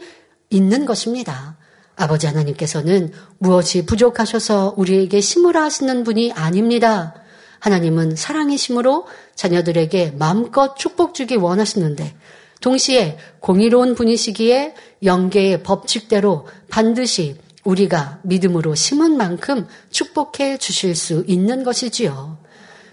[0.50, 1.58] 있는 것입니다.
[1.98, 7.16] 아버지 하나님께서는 무엇이 부족하셔서 우리에게 심으라 하시는 분이 아닙니다.
[7.60, 12.16] 하나님은 사랑이심으로 자녀들에게 마음껏 축복 주기 원하시는데
[12.62, 22.38] 동시에 공의로운 분이시기에 영계의 법칙대로 반드시 우리가 믿음으로 심은 만큼 축복해 주실 수 있는 것이지요.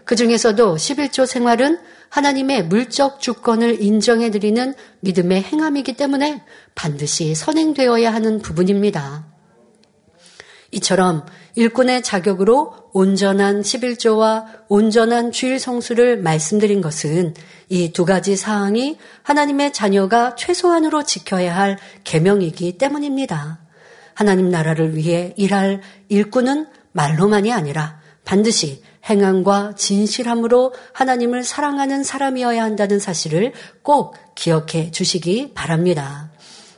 [0.04, 1.78] 그 중에서도 11조 생활은
[2.10, 6.42] 하나님의 물적 주권을 인정해 드리는 믿음의 행함이기 때문에
[6.74, 9.33] 반드시 선행되어야 하는 부분입니다.
[10.74, 17.34] 이처럼 일꾼의 자격으로 온전한 11조와 온전한 주일 성수를 말씀드린 것은
[17.68, 23.60] 이 두 가지 사항이 하나님의 자녀가 최소한으로 지켜야 할 계명이기 때문입니다.
[24.14, 33.52] 하나님 나라를 위해 일할 일꾼은 말로만이 아니라 반드시 행함과 진실함으로 하나님을 사랑하는 사람이어야 한다는 사실을
[33.82, 36.30] 꼭 기억해 주시기 바랍니다.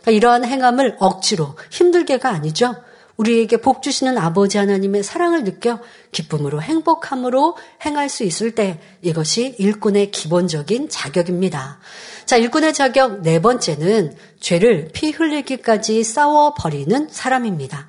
[0.02, 2.74] 그러니까 이러한 행함을 억지로 힘들게가 아니죠.
[3.16, 5.78] 우리에게 복 주시는 아버지 하나님의 사랑을 느껴
[6.12, 11.78] 기쁨으로 행복함으로 행할 수 있을 때 이것이 일꾼의 기본적인 자격입니다.
[12.26, 17.88] 자, 일꾼의 자격 네 번째는 죄를 피 흘리기까지 싸워 버리는 사람입니다.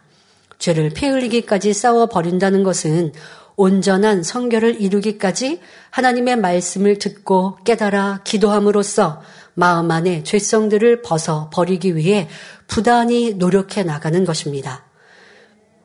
[0.59, 3.11] 죄를 피 흘리기까지 싸워 버린다는 것은
[3.55, 5.59] 온전한 성결을 이루기까지
[5.89, 9.21] 하나님의 말씀을 듣고 깨달아 기도함으로써
[9.55, 12.29] 마음 안에 죄성들을 벗어 버리기 위해
[12.67, 14.86] 부단히 노력해 나가는 것입니다.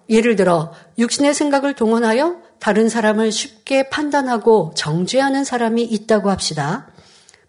[0.08, 6.88] 예를 들어 육신의 생각을 동원하여 다른 사람을 쉽게 판단하고 정죄하는 사람이 있다고 합시다.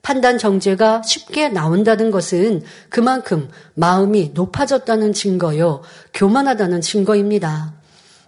[0.01, 5.81] 판단 정죄가 쉽게 나온다는 것은 그만큼 마음이 높아졌다는 증거요,
[6.13, 7.73] 교만하다는 증거입니다.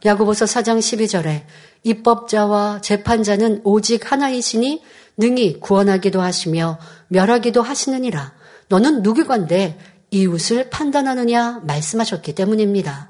[0.05, 1.43] 야고보서 4장 12절에
[1.83, 4.83] 입법자와 재판자는 오직 하나이시니
[5.17, 8.33] 능히 구원하기도 하시며 멸하기도 하시느니라.
[8.69, 9.77] 너는 누구건데
[10.11, 13.09] 이웃을 판단하느냐 말씀하셨기 때문입니다.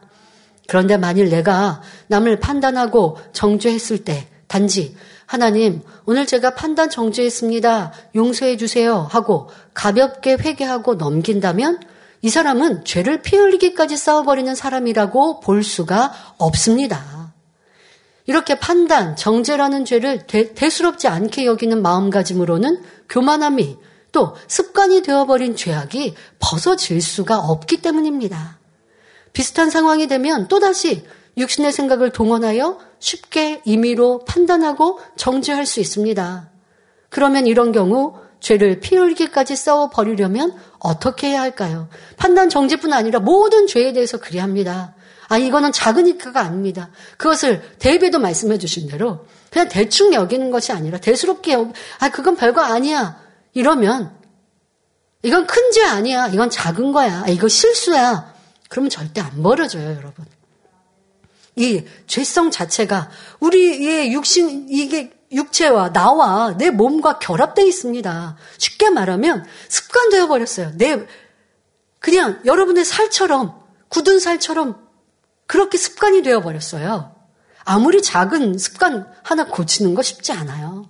[0.68, 7.94] 그런데 만일 내가 남을 판단하고 정죄했을 때 단지 하나님 오늘 제가 판단 정죄했습니다.
[8.16, 11.80] 용서해 주세요 하고 가볍게 회개하고 넘긴다면
[12.22, 17.34] 이 사람은 죄를 피 흘리기까지 싸워버리는 사람이라고 볼 수가 없습니다.
[18.28, 23.78] 이렇게 판단, 정죄라는 죄를 대, 대수롭지 않게 여기는 마음가짐으로는 교만함이
[24.12, 28.58] 또 습관이 되어버린 죄악이 벗어질 수가 없기 때문입니다.
[29.36, 31.06] 비슷한 상황이 되면 또다시
[31.38, 36.50] 육신의 생각을 동원하여 쉽게 임의로 판단하고 정죄할 수 있습니다.
[37.10, 41.90] 그러면 이런 경우 죄를 피 흘기까지 싸워 버리려면 어떻게 해야 할까요?
[42.16, 44.96] 판단 정죄뿐 아니라 모든 죄에 대해서 그리 합니다.
[45.28, 46.90] 아, 이거는 작으니까가 아닙니다.
[47.18, 52.62] 그것을 대비도 말씀해 주신 대로 그냥 대충 여기는 것이 아니라 대수롭게 여기, 아, 그건 별거
[52.62, 53.20] 아니야.
[53.54, 54.16] 이러면
[55.24, 56.28] 이건 큰 죄 아니야.
[56.28, 57.24] 이건 작은 거야.
[57.26, 58.35] 아, 이거 실수야.
[58.70, 60.26] 그러면 절대 안 벌어져요, 여러분.
[61.56, 68.38] 이 죄성 자체가 우리의 육신, 이게 육체와 나와 내 몸과 결합되어 있습니다.
[68.58, 70.72] 쉽게 말하면 습관되어 버렸어요.
[70.76, 71.06] 내,
[72.00, 74.86] 그냥 여러분의 살처럼, 굳은 살처럼
[75.48, 77.16] 그렇게 습관이 되어 버렸어요.
[77.64, 80.90] 아무리 작은 습관 하나 고치는 거 쉽지 않아요.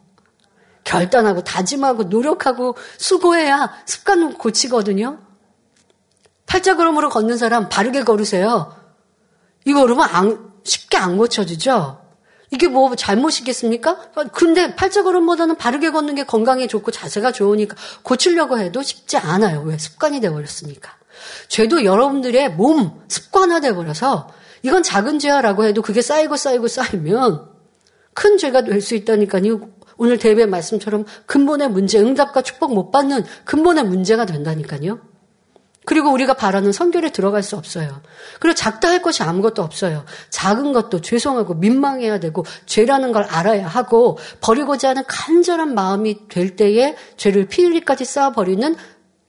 [0.83, 5.19] 결단하고 다짐하고 노력하고 수고해야 습관을 고치거든요.
[6.45, 8.75] 팔자 걸음으로 걷는 사람 바르게 걸으세요.
[9.65, 12.01] 이거 그러면 안, 쉽게 안 고쳐지죠?
[12.51, 14.11] 이게 뭐 잘못이겠습니까?
[14.31, 19.61] 근데 팔자 걸음보다는 바르게 걷는 게 건강에 좋고 자세가 좋으니까 고치려고 해도 쉽지 않아요.
[19.61, 19.77] 왜?
[19.77, 20.91] 습관이 돼버렸으니까.
[21.47, 24.29] 죄도 여러분들의 몸 습관화 돼 버려서
[24.61, 27.49] 이건 작은 죄야라고 해도 그게 쌓이고 쌓이고 쌓이면
[28.13, 29.69] 큰 죄가 될 수 있다니까요.
[29.97, 34.99] 오늘 대배 말씀처럼 근본의 문제, 응답과 축복 못 받는 근본의 문제가 된다니까요.
[35.85, 38.01] 그리고 우리가 바라는 성결에 들어갈 수 없어요.
[38.39, 40.03] 그리고 작다 할 것이 아무것도 없어요.
[40.29, 46.95] 작은 것도 죄송하고 민망해야 되고 죄라는 걸 알아야 하고 버리고자 하는 간절한 마음이 될 때에
[47.17, 48.75] 죄를 피 흘리까지 쌓아버리는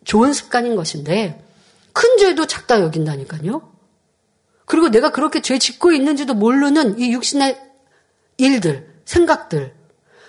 [0.04, 1.44] 좋은 습관인 것인데
[1.92, 3.72] 큰 죄도 작다 여긴다니까요.
[4.64, 7.60] 그리고 내가 그렇게 죄 짓고 있는지도 모르는 이 육신의
[8.38, 9.74] 일들, 생각들,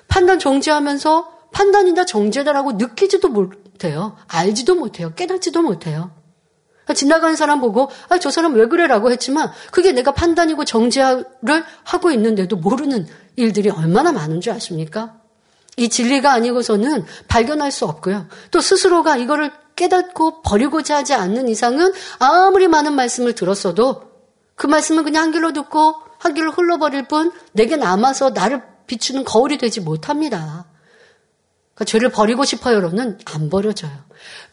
[0.08, 4.16] 판단 정지하면서 판단이다 정죄다라고 느끼지도 못해요.
[4.28, 5.14] 알지도 못해요.
[5.16, 6.12] 깨닫지도 못해요.
[6.94, 12.56] 지나가는 사람 보고 아, 저 사람 왜 그래라고 했지만 그게 내가 판단이고 정죄를 하고 있는데도
[12.56, 15.16] 모르는 일들이 얼마나 많은 줄 아십니까?
[15.78, 18.28] 이 진리가 아니고서는 발견할 수 없고요.
[18.52, 24.02] 또 스스로가 이거를 깨닫고 버리고자 하지 않는 이상은 아무리 많은 말씀을 들었어도
[24.56, 29.58] 그 말씀은 그냥 한 길로 듣고 한 길로 흘러버릴 뿐 내게 남아서 나를 비추는 거울이
[29.58, 30.66] 되지 못합니다.
[31.78, 33.92] 그러니까 죄를 버리고 싶어요로는 안 버려져요.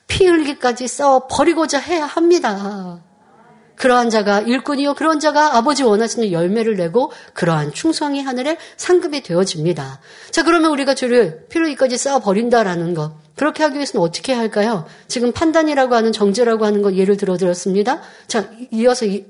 [0.07, 3.01] 피 흘기까지 써 버리고자 해야 합니다.
[3.77, 10.01] 그러한 자가 일꾼이요 그런 자가 아버지 원하시는 열매를 내고 그러한 충성이 하늘에 상급이 되어집니다.
[10.31, 14.85] 자 그러면 우리가 죄를 피 흘기까지 쌓아 버린다라는 것 그렇게 하기 위해서는 어떻게 할까요?
[15.09, 18.01] 지금 판단이라고 하는 정죄라고 하는 것 예를 들어 드렸습니다.
[18.29, 19.25] 자 이어서 이,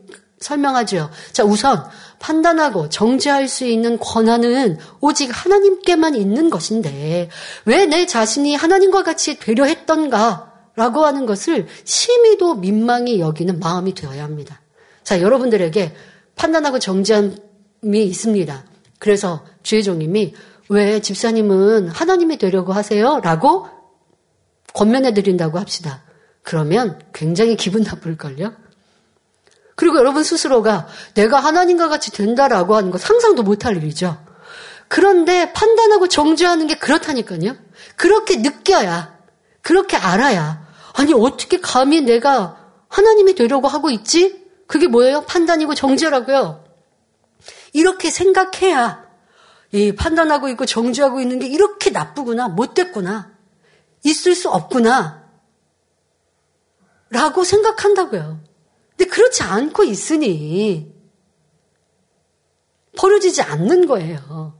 [0.45, 1.11] 설명하죠.
[1.33, 1.85] 자 우선
[2.19, 7.31] 판단하고 정죄할 수 있는 권한은 오직 하나님께만 있는 것인데
[7.65, 14.25] 왜 내 자신이 하나님과 같이 되려 했던가 라고 하는 것을 심히도 민망히 여기는 마음이 되어야
[14.25, 14.61] 합니다.
[15.05, 15.95] 자, 여러분들에게
[16.35, 17.39] 판단하고 정지함이
[17.93, 18.65] 있습니다.
[18.99, 20.35] 그래서 주혜종님이
[20.71, 23.21] 왜 집사님은 하나님이 되려고 하세요?
[23.23, 23.69] 라고
[24.73, 26.03] 권면해 드린다고 합시다.
[26.43, 28.64] 그러면 굉장히 기분 나쁠걸요?
[29.75, 34.23] 그리고 여러분 스스로가 내가 하나님과 같이 된다라고 하는 거 상상도 못할 일이죠.
[34.89, 37.57] 그런데 판단하고 정죄하는 게 그렇다니까요.
[37.97, 39.19] 그렇게 느껴야,
[39.63, 40.65] 그렇게 알아야
[40.95, 42.57] 아니, 어떻게 감히 내가
[42.89, 44.45] 하나님이 되려고 하고 있지?
[44.69, 45.23] 그게 뭐예요?
[45.23, 46.65] 판단이고 정죄라고요.
[47.73, 49.05] 이렇게 생각해야
[49.73, 53.33] 이 판단하고 있고 정죄하고 있는 게 이렇게 나쁘구나, 못됐구나,
[54.05, 55.25] 있을 수 없구나,
[57.11, 58.41] 라고 생각한다고요.
[58.97, 60.93] 근데 그렇지 않고 있으니
[62.97, 64.55] 버려지지 않는 거예요.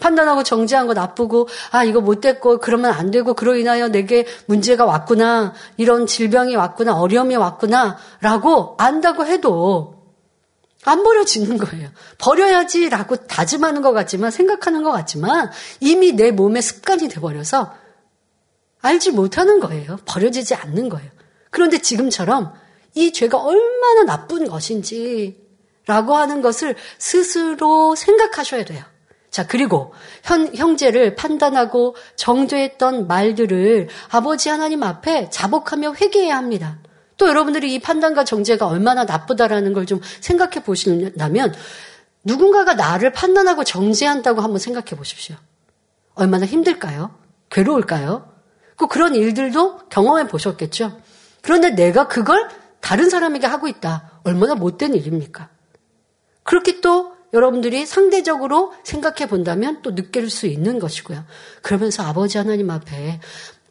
[0.00, 5.54] 판단하고 정지한 거 나쁘고 아 이거 못됐고 그러면 안 되고 그로 인하여 내게 문제가 왔구나
[5.76, 10.02] 이런 질병이 왔구나 어려움이 왔구나라고 안다고 해도
[10.84, 11.88] 안 버려지는 거예요.
[12.18, 17.72] 버려야지라고 다짐하는 것 같지만 생각하는 것 같지만 이미 내 몸의 습관이 돼버려서
[18.80, 19.98] 알지 못하는 거예요.
[20.04, 21.08] 버려지지 않는 거예요.
[21.50, 22.52] 그런데 지금처럼
[22.94, 28.84] 이 죄가 얼마나 나쁜 것인지라고 하는 것을 스스로 생각하셔야 돼요.
[29.30, 36.78] 자, 그리고 현, 형제를 판단하고 정죄했던 말들을 아버지 하나님 앞에 자복하며 회개해야 합니다.
[37.16, 41.54] 또 여러분들이 이 판단과 정죄가 얼마나 나쁘다라는 걸 좀 생각해 보신다면
[42.24, 45.36] 누군가가 나를 판단하고 정죄한다고 한번 생각해 보십시오.
[46.14, 47.14] 얼마나 힘들까요?
[47.50, 48.30] 괴로울까요?
[48.76, 51.00] 그 그런 일들도 경험해 보셨겠죠?
[51.40, 52.48] 그런데 내가 그걸
[52.82, 54.20] 다른 사람에게 하고 있다.
[54.24, 55.48] 얼마나 못된 일입니까?
[56.42, 61.24] 그렇게 또 여러분들이 상대적으로 생각해 본다면 또 느낄 수 있는 것이고요.
[61.62, 63.20] 그러면서 아버지 하나님 앞에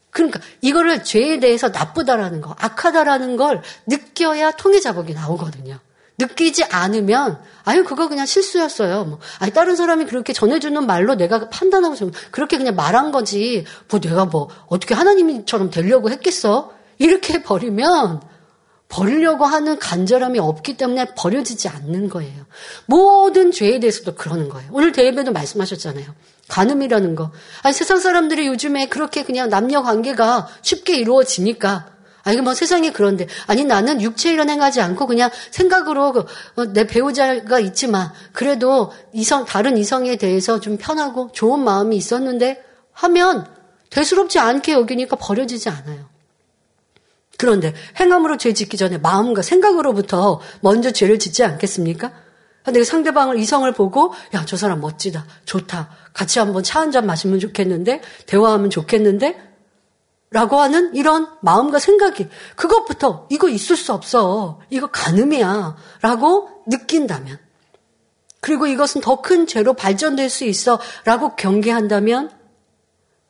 [0.10, 5.80] 그러니까 이거를 죄에 대해서 나쁘다라는 거, 악하다라는 걸 느껴야 통해 자복이 나오거든요.
[6.18, 9.06] 느끼지 않으면 아유 그거 그냥 실수였어요.
[9.06, 11.96] 뭐 아니 다른 사람이 그렇게 전해주는 말로 내가 판단하고
[12.32, 13.66] 그렇게 그냥 말한 거지.
[13.90, 16.74] 뭐 내가 뭐 어떻게 하나님처럼 되려고 했겠어?
[16.98, 18.22] 이렇게 버리면
[18.92, 22.46] 버리려고 하는 간절함이 없기 때문에 버려지지 않는 거예요.
[22.86, 24.70] 모든 죄에 대해서도 그러는 거예요.
[24.74, 26.14] 오늘 대회에도 말씀하셨잖아요.
[26.50, 27.32] 간음이라는 거.
[27.64, 31.88] 아니, 세상 사람들이 요즘에 그렇게 그냥 남녀 관계가 쉽게 이루어지니까.
[32.24, 33.28] 아니, 뭐 세상에 그런데.
[33.48, 36.26] 아니, 나는 육체일은 행하지 않고 그냥 생각으로 그,
[36.56, 42.62] 어, 내 배우자가 있지만 그래도 이성, 다른 이성에 대해서 좀 편하고 좋은 마음이 있었는데
[42.92, 43.48] 하면
[43.90, 46.11] 대수롭지 않게 여기니까 버려지지 않아요.
[47.42, 52.12] 그런데 행함으로 죄 짓기 전에 마음과 생각으로부터 먼저 죄를 짓지 않겠습니까?
[52.72, 57.40] 내가 상대방을 이성을 보고 야 저 사람 멋지다 좋다 같이 한번 차 한 잔 마시면
[57.40, 59.42] 좋겠는데 대화하면 좋겠는데
[60.30, 67.40] 라고 하는 이런 마음과 생각이 그것부터 이거 있을 수 없어 이거 가늠이야 라고 느낀다면
[68.40, 72.30] 그리고 이것은 더 큰 죄로 발전될 수 있어 라고 경계한다면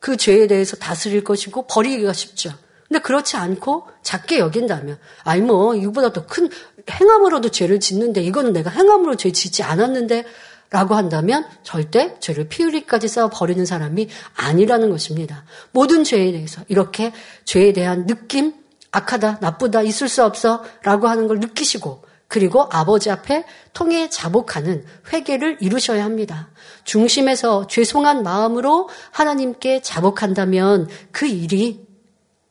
[0.00, 2.52] 그 죄에 대해서 다스릴 것이고 버리기가 쉽죠.
[2.92, 6.50] 근데 그렇지 않고 작게 여긴다면, 아니 뭐 이거보다 더 큰
[6.90, 10.24] 행함으로도 죄를 짓는데 이거는 내가 행함으로 죄 짓지 않았는데
[10.68, 15.44] 라고 한다면 절대 죄를 피 흘리기까지 싸워 버리는 사람이 아니라는 것입니다.
[15.70, 17.12] 모든 죄에 대해서 이렇게
[17.46, 18.52] 죄에 대한 느낌,
[18.90, 25.58] 악하다, 나쁘다, 있을 수 없어 라고 하는 걸 느끼시고 그리고 아버지 앞에 통해 자복하는 회개를
[25.60, 26.50] 이루셔야 합니다.
[26.84, 31.91] 중심에서 죄송한 마음으로 하나님께 자복한다면 그 일이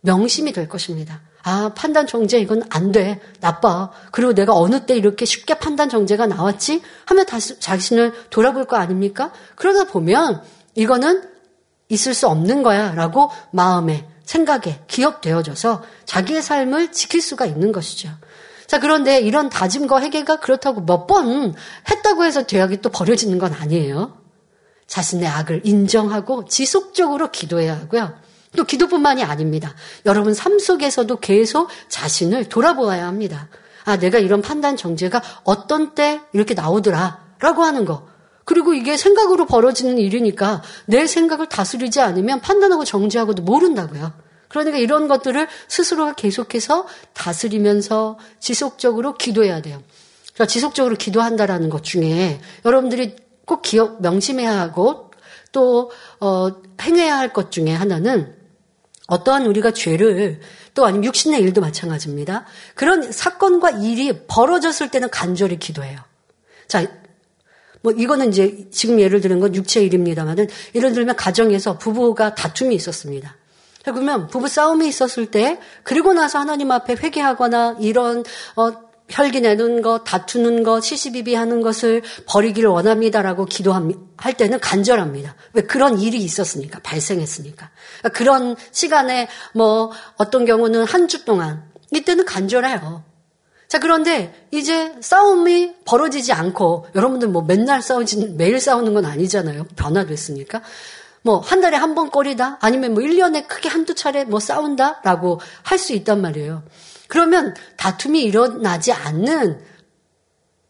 [0.02, 1.22] 명심이 될 것입니다.
[1.43, 3.20] 아, 판단 정제 이건 안 돼.
[3.39, 3.91] 나빠.
[4.12, 6.82] 그리고 내가 어느 때 이렇게 쉽게 판단 정제가 나왔지?
[7.06, 9.32] 하면 다시 자신을 돌아볼 거 아닙니까?
[9.56, 10.43] 그러다 보면
[10.76, 11.24] 이거는
[11.89, 12.93] 있을 수 없는 거야.
[12.93, 18.10] 라고 마음에, 생각에 기억되어져서 자기의 삶을 지킬 수가 있는 것이죠.
[18.68, 21.54] 자, 그런데 이런 다짐과 회개가 그렇다고 몇 번
[21.89, 24.18] 했다고 해서 죄악이 또 버려지는 건 아니에요.
[24.88, 28.14] 자신의 악을 인정하고 지속적으로 기도해야 하고요.
[28.56, 29.74] 또 기도뿐만이 아닙니다.
[30.06, 33.47] 여러분 삶 속에서도 계속 자신을 돌아보아야 합니다.
[33.86, 37.32] 아, 내가 이런 판단 정제가 어떤 때 이렇게 나오더라.
[37.39, 38.08] 라고 하는 거.
[38.45, 44.12] 그리고 이게 생각으로 벌어지는 일이니까 내 생각을 다스리지 않으면 판단하고 정지하고도 모른다고요.
[44.49, 49.82] 그러니까 이런 것들을 스스로가 계속해서 다스리면서 지속적으로 기도해야 돼요.
[50.34, 55.12] 그러니까 지속적으로 기도한다라는 것 중에 여러분들이 꼭 기억 명심해야 하고
[55.52, 56.49] 또 어,
[56.82, 58.36] 행해야 할 것 중에 하나는
[59.12, 60.39] 어떠한 우리가 죄를
[60.74, 62.45] 또 아니면 육신의 일도 마찬가지입니다.
[62.76, 65.99] 그런 사건과 일이 벌어졌을 때는 간절히 기도해요.
[66.70, 66.88] 자,
[67.82, 73.36] 뭐 이거는 이제 지금 예를 드는 건 육체 일입니다만은 예를 들면 가정에서 부부가 다툼이 있었습니다.
[73.84, 78.24] 그러면 부부 싸움이 있었을 때 그리고 나서 하나님 앞에 회개하거나 이런
[78.55, 85.36] 어 혈기 내는 것, 다투는 것, 시시비비하는 것을 버리기를 원합니다라고 기도할 때는 간절합니다.
[85.53, 87.70] 왜 그런 일이 있었으니까, 발생했으니까.
[87.99, 93.03] 그러니까 그런 시간에 뭐 어떤 경우는 한 주 동안 이때는 간절해요.
[93.68, 99.66] 자, 그런데 이제 싸움이 벌어지지 않고 여러분들 뭐 맨날 싸우지 매일 싸우는 건 아니잖아요.
[99.76, 100.62] 변화됐으니까.
[101.24, 105.78] 뭐 한 달에 한번 거리다 아니면 뭐 1년에 크게 한두 차례 뭐 싸운다 라고 할
[105.78, 106.64] 수 있단 말이에요.
[107.12, 109.62] 그러면 다툼이 일어나지 않는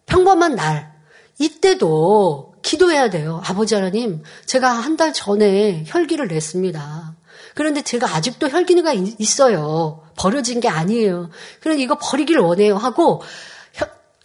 [0.07, 0.91] 평범한 날,
[1.37, 3.43] 이때도 기도해야 돼요.
[3.45, 7.15] 아버지 하나님, 제가 한 달 전에 혈기를 냈습니다.
[7.53, 10.01] 그런데 제가 아직도 혈기가 있어요.
[10.17, 11.29] 버려진 게 아니에요.
[11.59, 12.75] 그런데 이거 버리기를 원해요.
[12.75, 13.21] 하고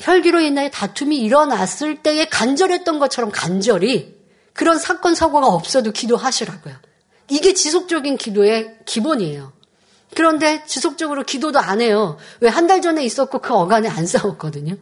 [0.01, 4.17] 혈기로 인해 다툼이 일어났을 때에 간절했던 것처럼 간절히
[4.55, 6.77] 그런 사건 사고가 없어도 기도하시라고요.
[7.29, 9.53] 이게 지속적인 기도의 기본이에요.
[10.15, 12.17] 그런데 지속적으로 기도도 안 해요.
[12.41, 14.77] 왜 한 달 전에 있었고 그 어간에 안 싸웠거든요.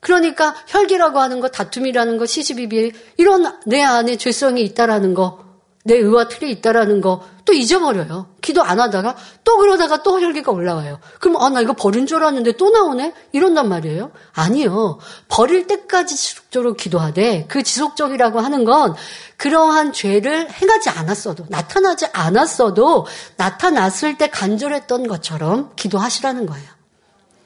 [0.00, 5.44] 그러니까 혈기라고 하는 것, 다툼이라는 것, 시시비비 이런 내 안에 죄성이 있다라는 거,
[5.84, 8.26] 내 의와 틀이 있다라는 거 또 잊어버려요.
[8.46, 11.00] 기도 안 하다가 또 그러다가 또 혈기가 올라와요.
[11.18, 13.12] 그럼 아 나 이거 버린 줄 알았는데 또 나오네?
[13.32, 14.12] 이런단 말이에요.
[14.32, 14.98] 아니요.
[15.28, 18.94] 버릴 때까지 지속적으로 기도하되 그 지속적이라고 하는 건
[19.36, 26.68] 그러한 죄를 행하지 않았어도 나타나지 않았어도 나타났을 때 간절했던 것처럼 기도하시라는 거예요.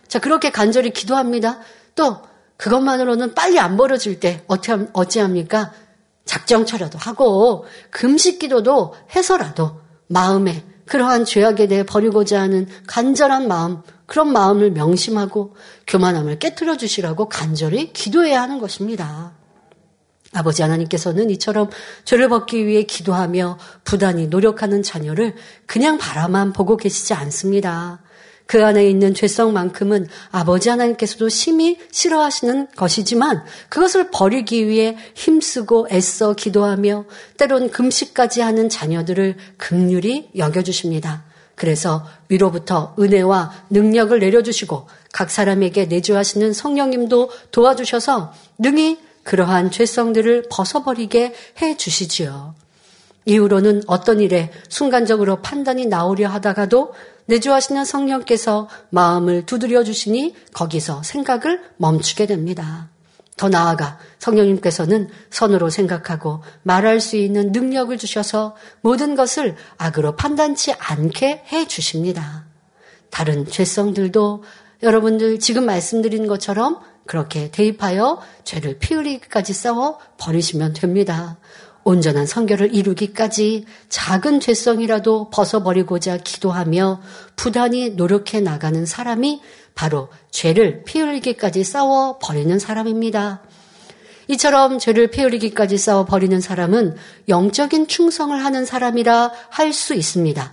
[0.07, 1.61] 자 그렇게 간절히 기도합니다.
[1.95, 2.19] 또
[2.59, 5.73] 그것만으로는 빨리 안 벌어질 때 어찌, 어찌합니까?
[6.27, 14.73] 작정처라도 하고 금식 기도도 해서라도 마음에 그러한 죄악에 대해 버리고자 하는 간절한 마음, 그런 마음을
[14.73, 15.55] 명심하고
[15.87, 19.33] 교만함을 깨뜨려 주시라고 간절히 기도해야 하는 것입니다.
[20.33, 21.71] 아버지 하나님께서는 이처럼
[22.05, 28.01] 죄를 벗기 위해 기도하며 부단히 노력하는 자녀를 그냥 바라만 보고 계시지 않습니다.
[28.51, 37.05] 그 안에 있는 죄성만큼은 아버지 하나님께서도 심히 싫어하시는 것이지만 그것을 버리기 위해 힘쓰고 애써 기도하며
[37.37, 41.23] 때론 금식까지 하는 자녀들을 극률히 여겨주십니다.
[41.55, 51.77] 그래서 위로부터 은혜와 능력을 내려주시고 각 사람에게 내주하시는 성령님도 도와주셔서 능히 그러한 죄성들을 벗어버리게 해
[51.77, 52.57] 주시지요.
[53.25, 56.95] 이후로는 어떤 일에 순간적으로 판단이 나오려 하다가도
[57.27, 62.89] 내주하시는 성령께서 마음을 두드려 주시니 거기서 생각을 멈추게 됩니다.
[63.37, 71.45] 더 나아가 성령님께서는 선으로 생각하고 말할 수 있는 능력을 주셔서 모든 것을 악으로 판단치 않게
[71.51, 72.45] 해 주십니다.
[73.09, 74.45] 다른 죄성들도
[74.83, 81.39] 여러분들 지금 말씀드린 것처럼 그렇게 대입하여 죄를 피 흘리기까지 싸워 버리시면 됩니다.
[81.91, 87.03] 온전한 성결을 이루기까지 작은 죄성이라도 벗어버리고자 기도하며
[87.35, 89.41] 부단히 노력해 나가는 사람이
[89.75, 93.43] 바로 죄를 피 흘리기까지 싸워 버리는 사람입니다.
[94.29, 96.95] 이처럼 죄를 피 흘리기까지 싸워 버리는 사람은
[97.29, 100.53] 영적인 충성을 하는 사람이라 할 수 있습니다.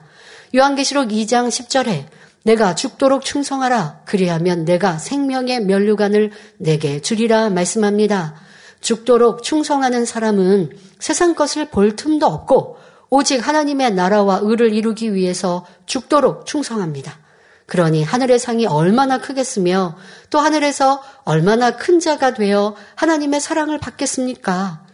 [0.55, 2.05] 요한계시록 2장 10절에
[2.41, 8.46] 내가 죽도록 충성하라 그리하면 내가 생명의 면류관을 내게 주리라 말씀합니다.
[8.81, 12.77] 죽도록 충성하는 사람은 세상 것을 볼 틈도 없고
[13.09, 17.19] 오직 하나님의 나라와 의를 이루기 위해서 죽도록 충성합니다.
[17.65, 19.97] 그러니 하늘의 상이 얼마나 크겠으며
[20.29, 24.85] 또 하늘에서 얼마나 큰 자가 되어 하나님의 사랑을 받겠습니까?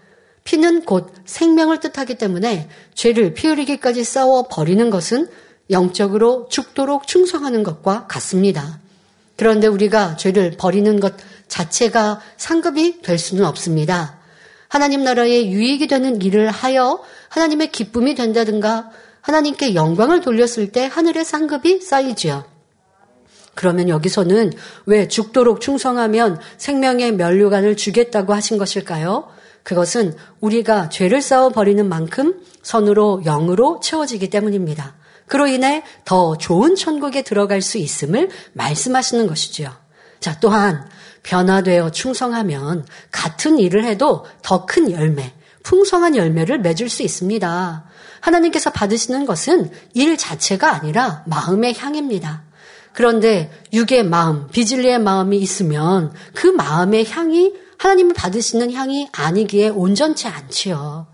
[0.43, 5.29] 피는 곧 생명을 뜻하기 때문에 죄를 피 흘리기까지 싸워 버리는 것은
[5.69, 8.79] 영적으로 죽도록 충성하는 것과 같습니다.
[9.38, 11.13] 그런데 우리가 죄를 버리는 것
[11.53, 14.17] 자체가 상급이 될 수는 없습니다.
[14.67, 16.99] 하나님 나라의 유익이 되는 일을 하여
[17.29, 18.89] 하나님의 기쁨이 된다든가
[19.21, 22.45] 하나님께 영광을 돌렸을 때 하늘의 상급이 쌓이지요.
[23.53, 24.51] 그러면 여기서는
[24.87, 29.29] 왜 죽도록 충성하면 생명의 면류관을 주겠다고 하신 것일까요?
[29.61, 34.95] 그것은 우리가 죄를 쌓아 버리는 만큼 선으로 영으로 채워지기 때문입니다.
[35.27, 39.82] 그로 인해 더 좋은 천국에 들어갈 수 있음을 말씀하시는 것이지요.
[40.24, 40.88] 자, 또한
[41.24, 47.84] 변화되어 충성하면 같은 일을 해도 더 큰 열매, 풍성한 열매를 맺을 수 있습니다.
[48.21, 52.43] 하나님께서 받으시는 것은 일 자체가 아니라 마음의 향입니다.
[52.93, 61.07] 그런데 육의 마음, 비질리의 마음이 있으면 그 마음의 향이 하나님을 받으시는 향이 아니기에 온전치 않지요.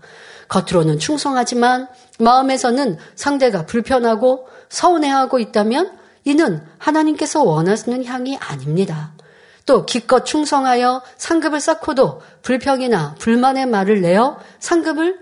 [0.46, 1.88] 겉으로는 충성하지만
[2.20, 9.12] 마음에서는 상대가 불편하고 서운해하고 있다면 이는 하나님께서 원하시는 향이 아닙니다.
[9.66, 15.18] 또 기껏 충성하여 상급을 쌓고도 불평이나 불만의 말을 내어 상급을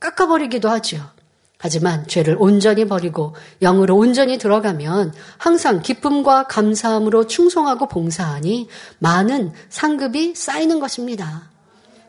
[0.00, 1.02] 깎아버리기도 하지요.
[1.58, 8.68] 하지만 죄를 온전히 버리고 영으로 온전히 들어가면 항상 기쁨과 감사함으로 충성하고 봉사하니
[9.00, 11.50] 많은 상급이 쌓이는 것입니다.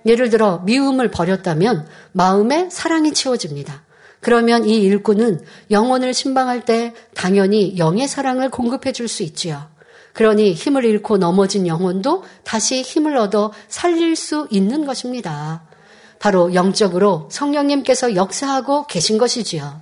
[0.06, 3.82] 예를 들어 미움을 버렸다면 마음에 사랑이 채워집니다.
[4.22, 5.42] 그러면 이 일꾼은
[5.72, 9.68] 영혼을 신방할 때 당연히 영의 사랑을 공급해 줄 수 있지요.
[10.14, 15.64] 그러니 힘을 잃고 넘어진 영혼도 다시 힘을 얻어 살릴 수 있는 것입니다.
[16.20, 19.82] 바로 영적으로 성령님께서 역사하고 계신 것이지요.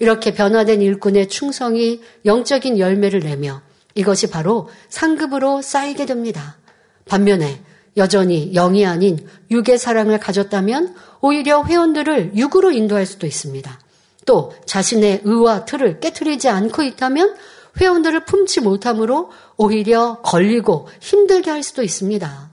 [0.00, 3.62] 이렇게 변화된 일꾼의 충성이 영적인 열매를 내며
[3.94, 6.56] 이것이 바로 상급으로 쌓이게 됩니다.
[7.04, 7.60] 반면에
[7.96, 9.18] 여전히 영이 아닌
[9.50, 13.80] 육의 사랑을 가졌다면 오히려 회원들을 육으로 인도할 수도 있습니다.
[14.26, 17.34] 또 자신의 의와 틀을 깨뜨리지 않고 있다면
[17.80, 22.50] 회원들을 품지 못함으로 오히려 걸리고 힘들게 할 수도 있습니다.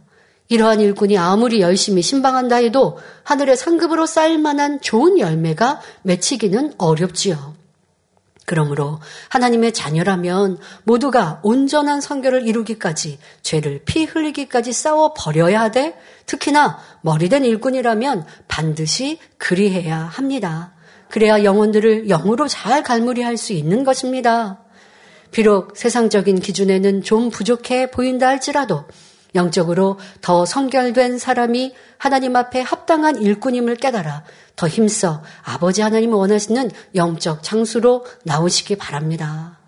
[0.48, 7.56] 이러한 일꾼이 아무리 열심히 신방한다 해도 하늘의 상급으로 쌓일 만한 좋은 열매가 맺히기는 어렵지요.
[8.46, 17.43] 그러므로 하나님의 자녀라면 모두가 온전한 성결을 이루기까지 죄를 피 흘리기까지 싸워 버려야 하되 특히나 머리된
[17.43, 20.74] 일꾼이라면 반드시 그리해야 합니다.
[21.10, 24.60] 그래야 영혼들을 영으로 잘 갈무리할 수 있는 것입니다.
[25.32, 28.86] 비록 세상적인 기준에는 좀 부족해 보인다 할지라도
[29.36, 34.24] 영적으로 더 성결된 사람이 하나님 앞에 합당한 일꾼임을 깨달아
[34.56, 39.60] 더 힘써 아버지 하나님 원하시는 영적 장수로 나오시기 바랍니다.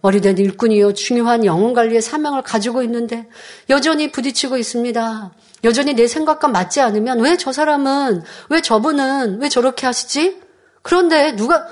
[0.00, 3.28] 머리된 일꾼이요 중요한 영혼 관리의 사명을 가지고 있는데
[3.70, 5.32] 여전히 부딪히고 있습니다.
[5.64, 10.40] 여전히 내 생각과 맞지 않으면 왜 저 사람은 왜 저분은 왜 저렇게 하시지?
[10.82, 11.66] 그런데 누가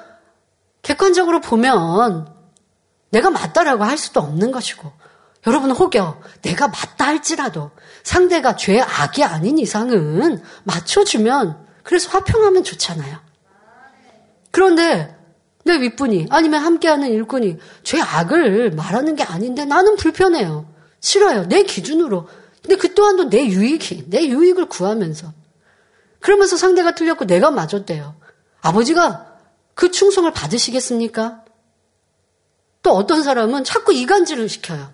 [0.83, 2.29] 객관적으로 보면
[3.11, 4.91] 내가 맞다라고 할 수도 없는 것이고
[5.47, 7.71] 여러분 혹여 내가 맞다 할지라도
[8.03, 13.19] 상대가 죄 악이 아닌 이상은 맞춰주면 그래서 화평하면 좋잖아요.
[14.51, 15.17] 그런데
[15.65, 20.69] 내 윗분이 아니면 함께하는 일꾼이 죄 악을 말하는 게 아닌데 나는 불편해요.
[21.01, 21.47] 싫어요.
[21.49, 22.29] 내 기준으로.
[22.63, 25.33] 근데 그 또한도 내 유익이, 내 유익을 구하면서.
[26.21, 28.15] 그러면서 상대가 틀렸고 내가 맞았대요.
[28.63, 29.27] 아버지가
[29.75, 31.45] 그 충성을 받으시겠습니까?
[32.83, 34.91] 또 어떤 사람은 자꾸 이간질을 시켜요.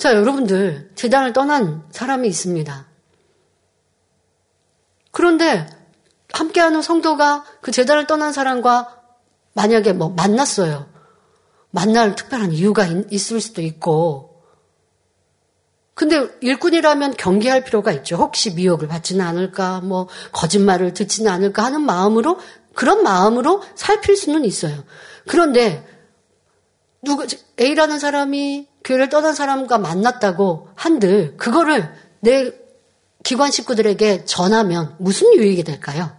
[0.00, 2.86] 자, 여러분들, 재단을 떠난 사람이 있습니다.
[5.10, 5.66] 그런데
[6.32, 8.98] 함께하는 성도가 그 재단을 떠난 사람과
[9.52, 10.88] 만약에 뭐 만났어요.
[11.70, 14.42] 만날 특별한 이유가 있, 을 수도 있고.
[15.92, 18.16] 근데 일꾼이라면 경계할 필요가 있죠.
[18.16, 22.38] 혹시 미혹을 받지는 않을까, 뭐 거짓말을 듣지는 않을까 하는 마음으로
[22.74, 24.82] 그런 마음으로 살필 수는 있어요.
[25.28, 25.86] 그런데
[27.02, 27.26] 누가
[27.60, 32.52] A라는 사람이 교회를 떠난 사람과 만났다고 한들 그거를 내
[33.22, 36.10] 기관 식구들에게 전하면 무슨 유익이 될까요?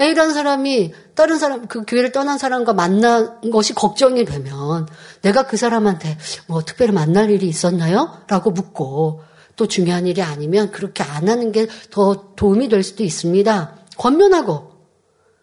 [0.00, 4.88] A라는 사람이 다른 사람, 그 교회를 떠난 사람과 만난 것이 걱정이 되면
[5.20, 6.16] 내가 그 사람한테
[6.46, 8.22] 뭐 특별히 만날 일이 있었나요?
[8.26, 9.22] 라고 묻고
[9.56, 13.76] 또 중요한 일이 아니면 그렇게 안 하는 게 더 도움이 될 수도 있습니다.
[13.98, 14.70] 권면하고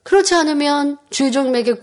[0.02, 1.76] 그렇지 않으면 주의 종에게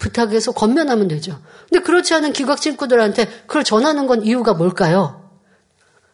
[0.00, 1.40] 부탁해서 권면하면 되죠.
[1.68, 5.30] 근데 그렇지 않은 기각 친구들한테 그걸 전하는 건 이유가 뭘까요?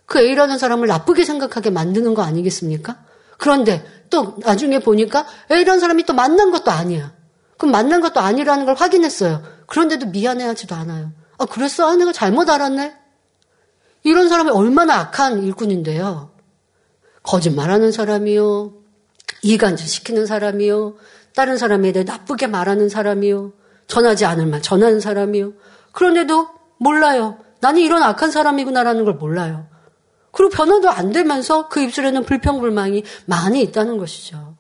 [0.05, 2.99] 그 A라는 사람을 나쁘게 생각하게 만드는 거 아니겠습니까?
[3.39, 7.15] 그런데 또 나중에 보니까 A라는 사람이 또 만난 것도 아니야.
[7.57, 9.43] 그럼 만난 것도 아니라는 걸 확인했어요.
[9.67, 11.13] 그런데도 미안해하지도 않아요.
[11.39, 11.89] 아, 그랬어?
[11.89, 12.95] 아, 내가 잘못 알았네?
[14.05, 16.31] 이런 사람이 얼마나 악한 일꾼인데요.
[17.23, 18.75] 거짓말하는 사람이요.
[19.43, 20.97] 이간질 시키는 사람이요.
[21.35, 23.53] 다른 사람에 대해 나쁘게 말하는 사람이요.
[23.87, 25.53] 전하지 않을 말 전하는 사람이요.
[25.93, 27.39] 그런데도 몰라요.
[27.61, 29.67] 나는 이런 악한 사람이구나라는 걸 몰라요.
[30.31, 34.57] 그리고 변화도 안 되면서 그 입술에는 불평불만이 많이 있다는 것이죠.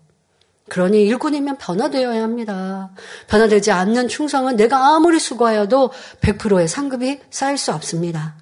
[0.68, 2.90] 그러니 일꾼이면 변화되어야 합니다.
[3.28, 5.90] 변화되지 않는 충성은 내가 아무리 수고하여도
[6.22, 8.34] 100%의 상급이 쌓일 수 없습니다.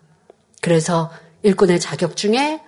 [0.62, 1.10] 그래서
[1.42, 2.62] 일꾼의 자격 중에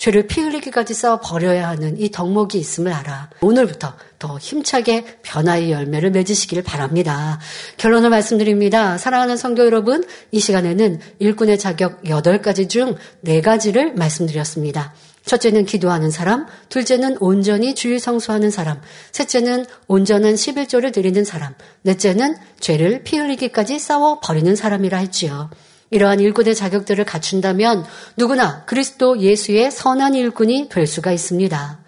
[0.00, 3.28] 죄를 피 흘리기까지 싸워 버려야 하는 이 덕목이 있음을 알아.
[3.42, 7.38] 오늘부터 더 힘차게 변화의 열매를 맺으시기를 바랍니다.
[7.76, 8.96] 결론을 말씀드립니다.
[8.96, 12.96] 사랑하는 성도 여러분, 이 시간에는 일꾼의 자격 8가지 중
[13.26, 14.94] 4가지를 말씀드렸습니다.
[15.26, 18.80] 첫째는 기도하는 사람, 둘째는 온전히 주일 성수하는 사람,
[19.12, 25.50] 셋째는 온전한 11조를 드리는 사람, 넷째는 죄를 피 흘리기까지 싸워 버리는 사람이라 했지요.
[25.90, 27.84] 이러한 일꾼의 자격들을 갖춘다면
[28.16, 31.80] 누구나 그리스도 예수의 선한 일꾼이 될 수가 있습니다.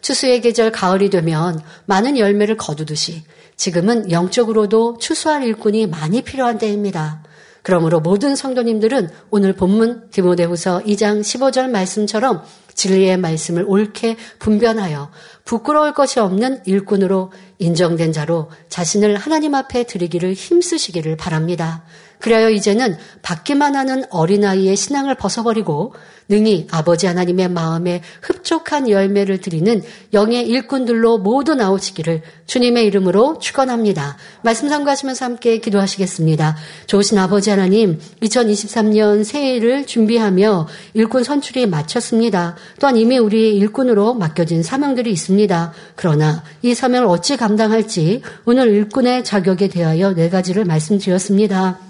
[0.00, 3.24] 추수의 계절 가을이 되면 많은 열매를 거두듯이
[3.56, 7.22] 지금은 영적으로도 추수할 일꾼이 많이 필요한 때입니다.
[7.62, 12.42] 그러므로 모든 성도님들은 오늘 본문 디모데후서 2장 15절 말씀처럼
[12.74, 15.10] 진리의 말씀을 옳게 분변하여
[15.44, 21.84] 부끄러울 것이 없는 일꾼으로 인정된 자로 자신을 하나님 앞에 드리기를 힘쓰시기를 바랍니다.
[22.20, 25.94] 그래야 이제는 받기만 하는 어린아이의 신앙을 벗어버리고
[26.28, 34.16] 능히 아버지 하나님의 마음에 흡족한 열매를 드리는 영의 일꾼들로 모두 나오시기를 주님의 이름으로 축원합니다.
[34.42, 36.56] 말씀 상고하시면서 함께 기도하시겠습니다.
[36.86, 42.56] 좋으신 아버지 하나님, 2023년 새해를 준비하며 일꾼 선출이 마쳤습니다.
[42.78, 45.72] 또한 이미 우리 일꾼으로 맡겨진 사명들이 있습니다.
[45.96, 51.87] 그러나 이 사명을 어찌 감당할지 오늘 일꾼의 자격에 대하여 네 가지를 말씀드렸습니다.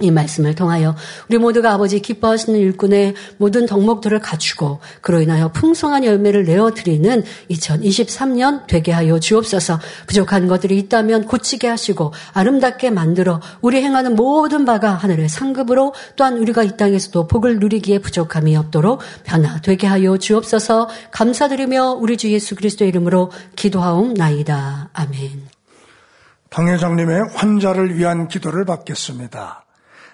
[0.00, 0.94] 이 말씀을 통하여
[1.28, 8.66] 우리 모두가 아버지 기뻐하시는 일꾼의 모든 덕목들을 갖추고 그로 인하여 풍성한 열매를 내어 드리는 2023년
[8.68, 15.28] 되게 하여 주옵소서 부족한 것들이 있다면 고치게 하시고 아름답게 만들어 우리 행하는 모든 바가 하늘의
[15.28, 22.16] 상급으로 또한 우리가 이 땅에서도 복을 누리기에 부족함이 없도록 변화 되게 하여 주옵소서 감사드리며 우리
[22.16, 24.90] 주 예수 그리스도의 이름으로 기도하옵나이다.
[24.92, 25.48] 아멘.
[26.50, 29.67] 방 회장님의 환자를 위한 기도를 받겠습니다.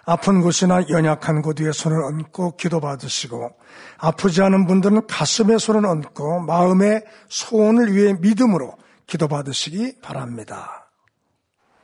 [0.06, 3.50] 아픈 곳이나 연약한 곳 위에 손을 얹고 기도받으시고
[3.98, 8.76] 아프지 않은 분들은 가슴에 손을 얹고 마음의 소원을 위해 믿음으로
[9.06, 10.88] 기도받으시기 바랍니다.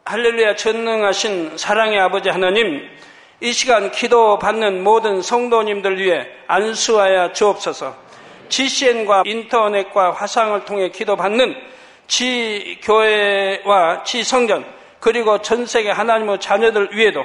[0.04, 2.82] 할렐루야 전능하신 사랑의 아버지 하나님
[3.40, 7.96] 이 시간 기도받는 모든 성도님들 위해 안수하여 주옵소서
[8.50, 11.54] GCN과 인터넷과 화상을 통해 기도받는
[12.06, 14.64] 지 교회와 지 성전
[14.98, 17.24] 그리고 전 세계 하나님의 자녀들 위에도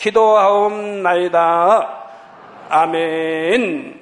[0.00, 1.88] 기도하옵나이다.
[2.70, 3.99] 아멘.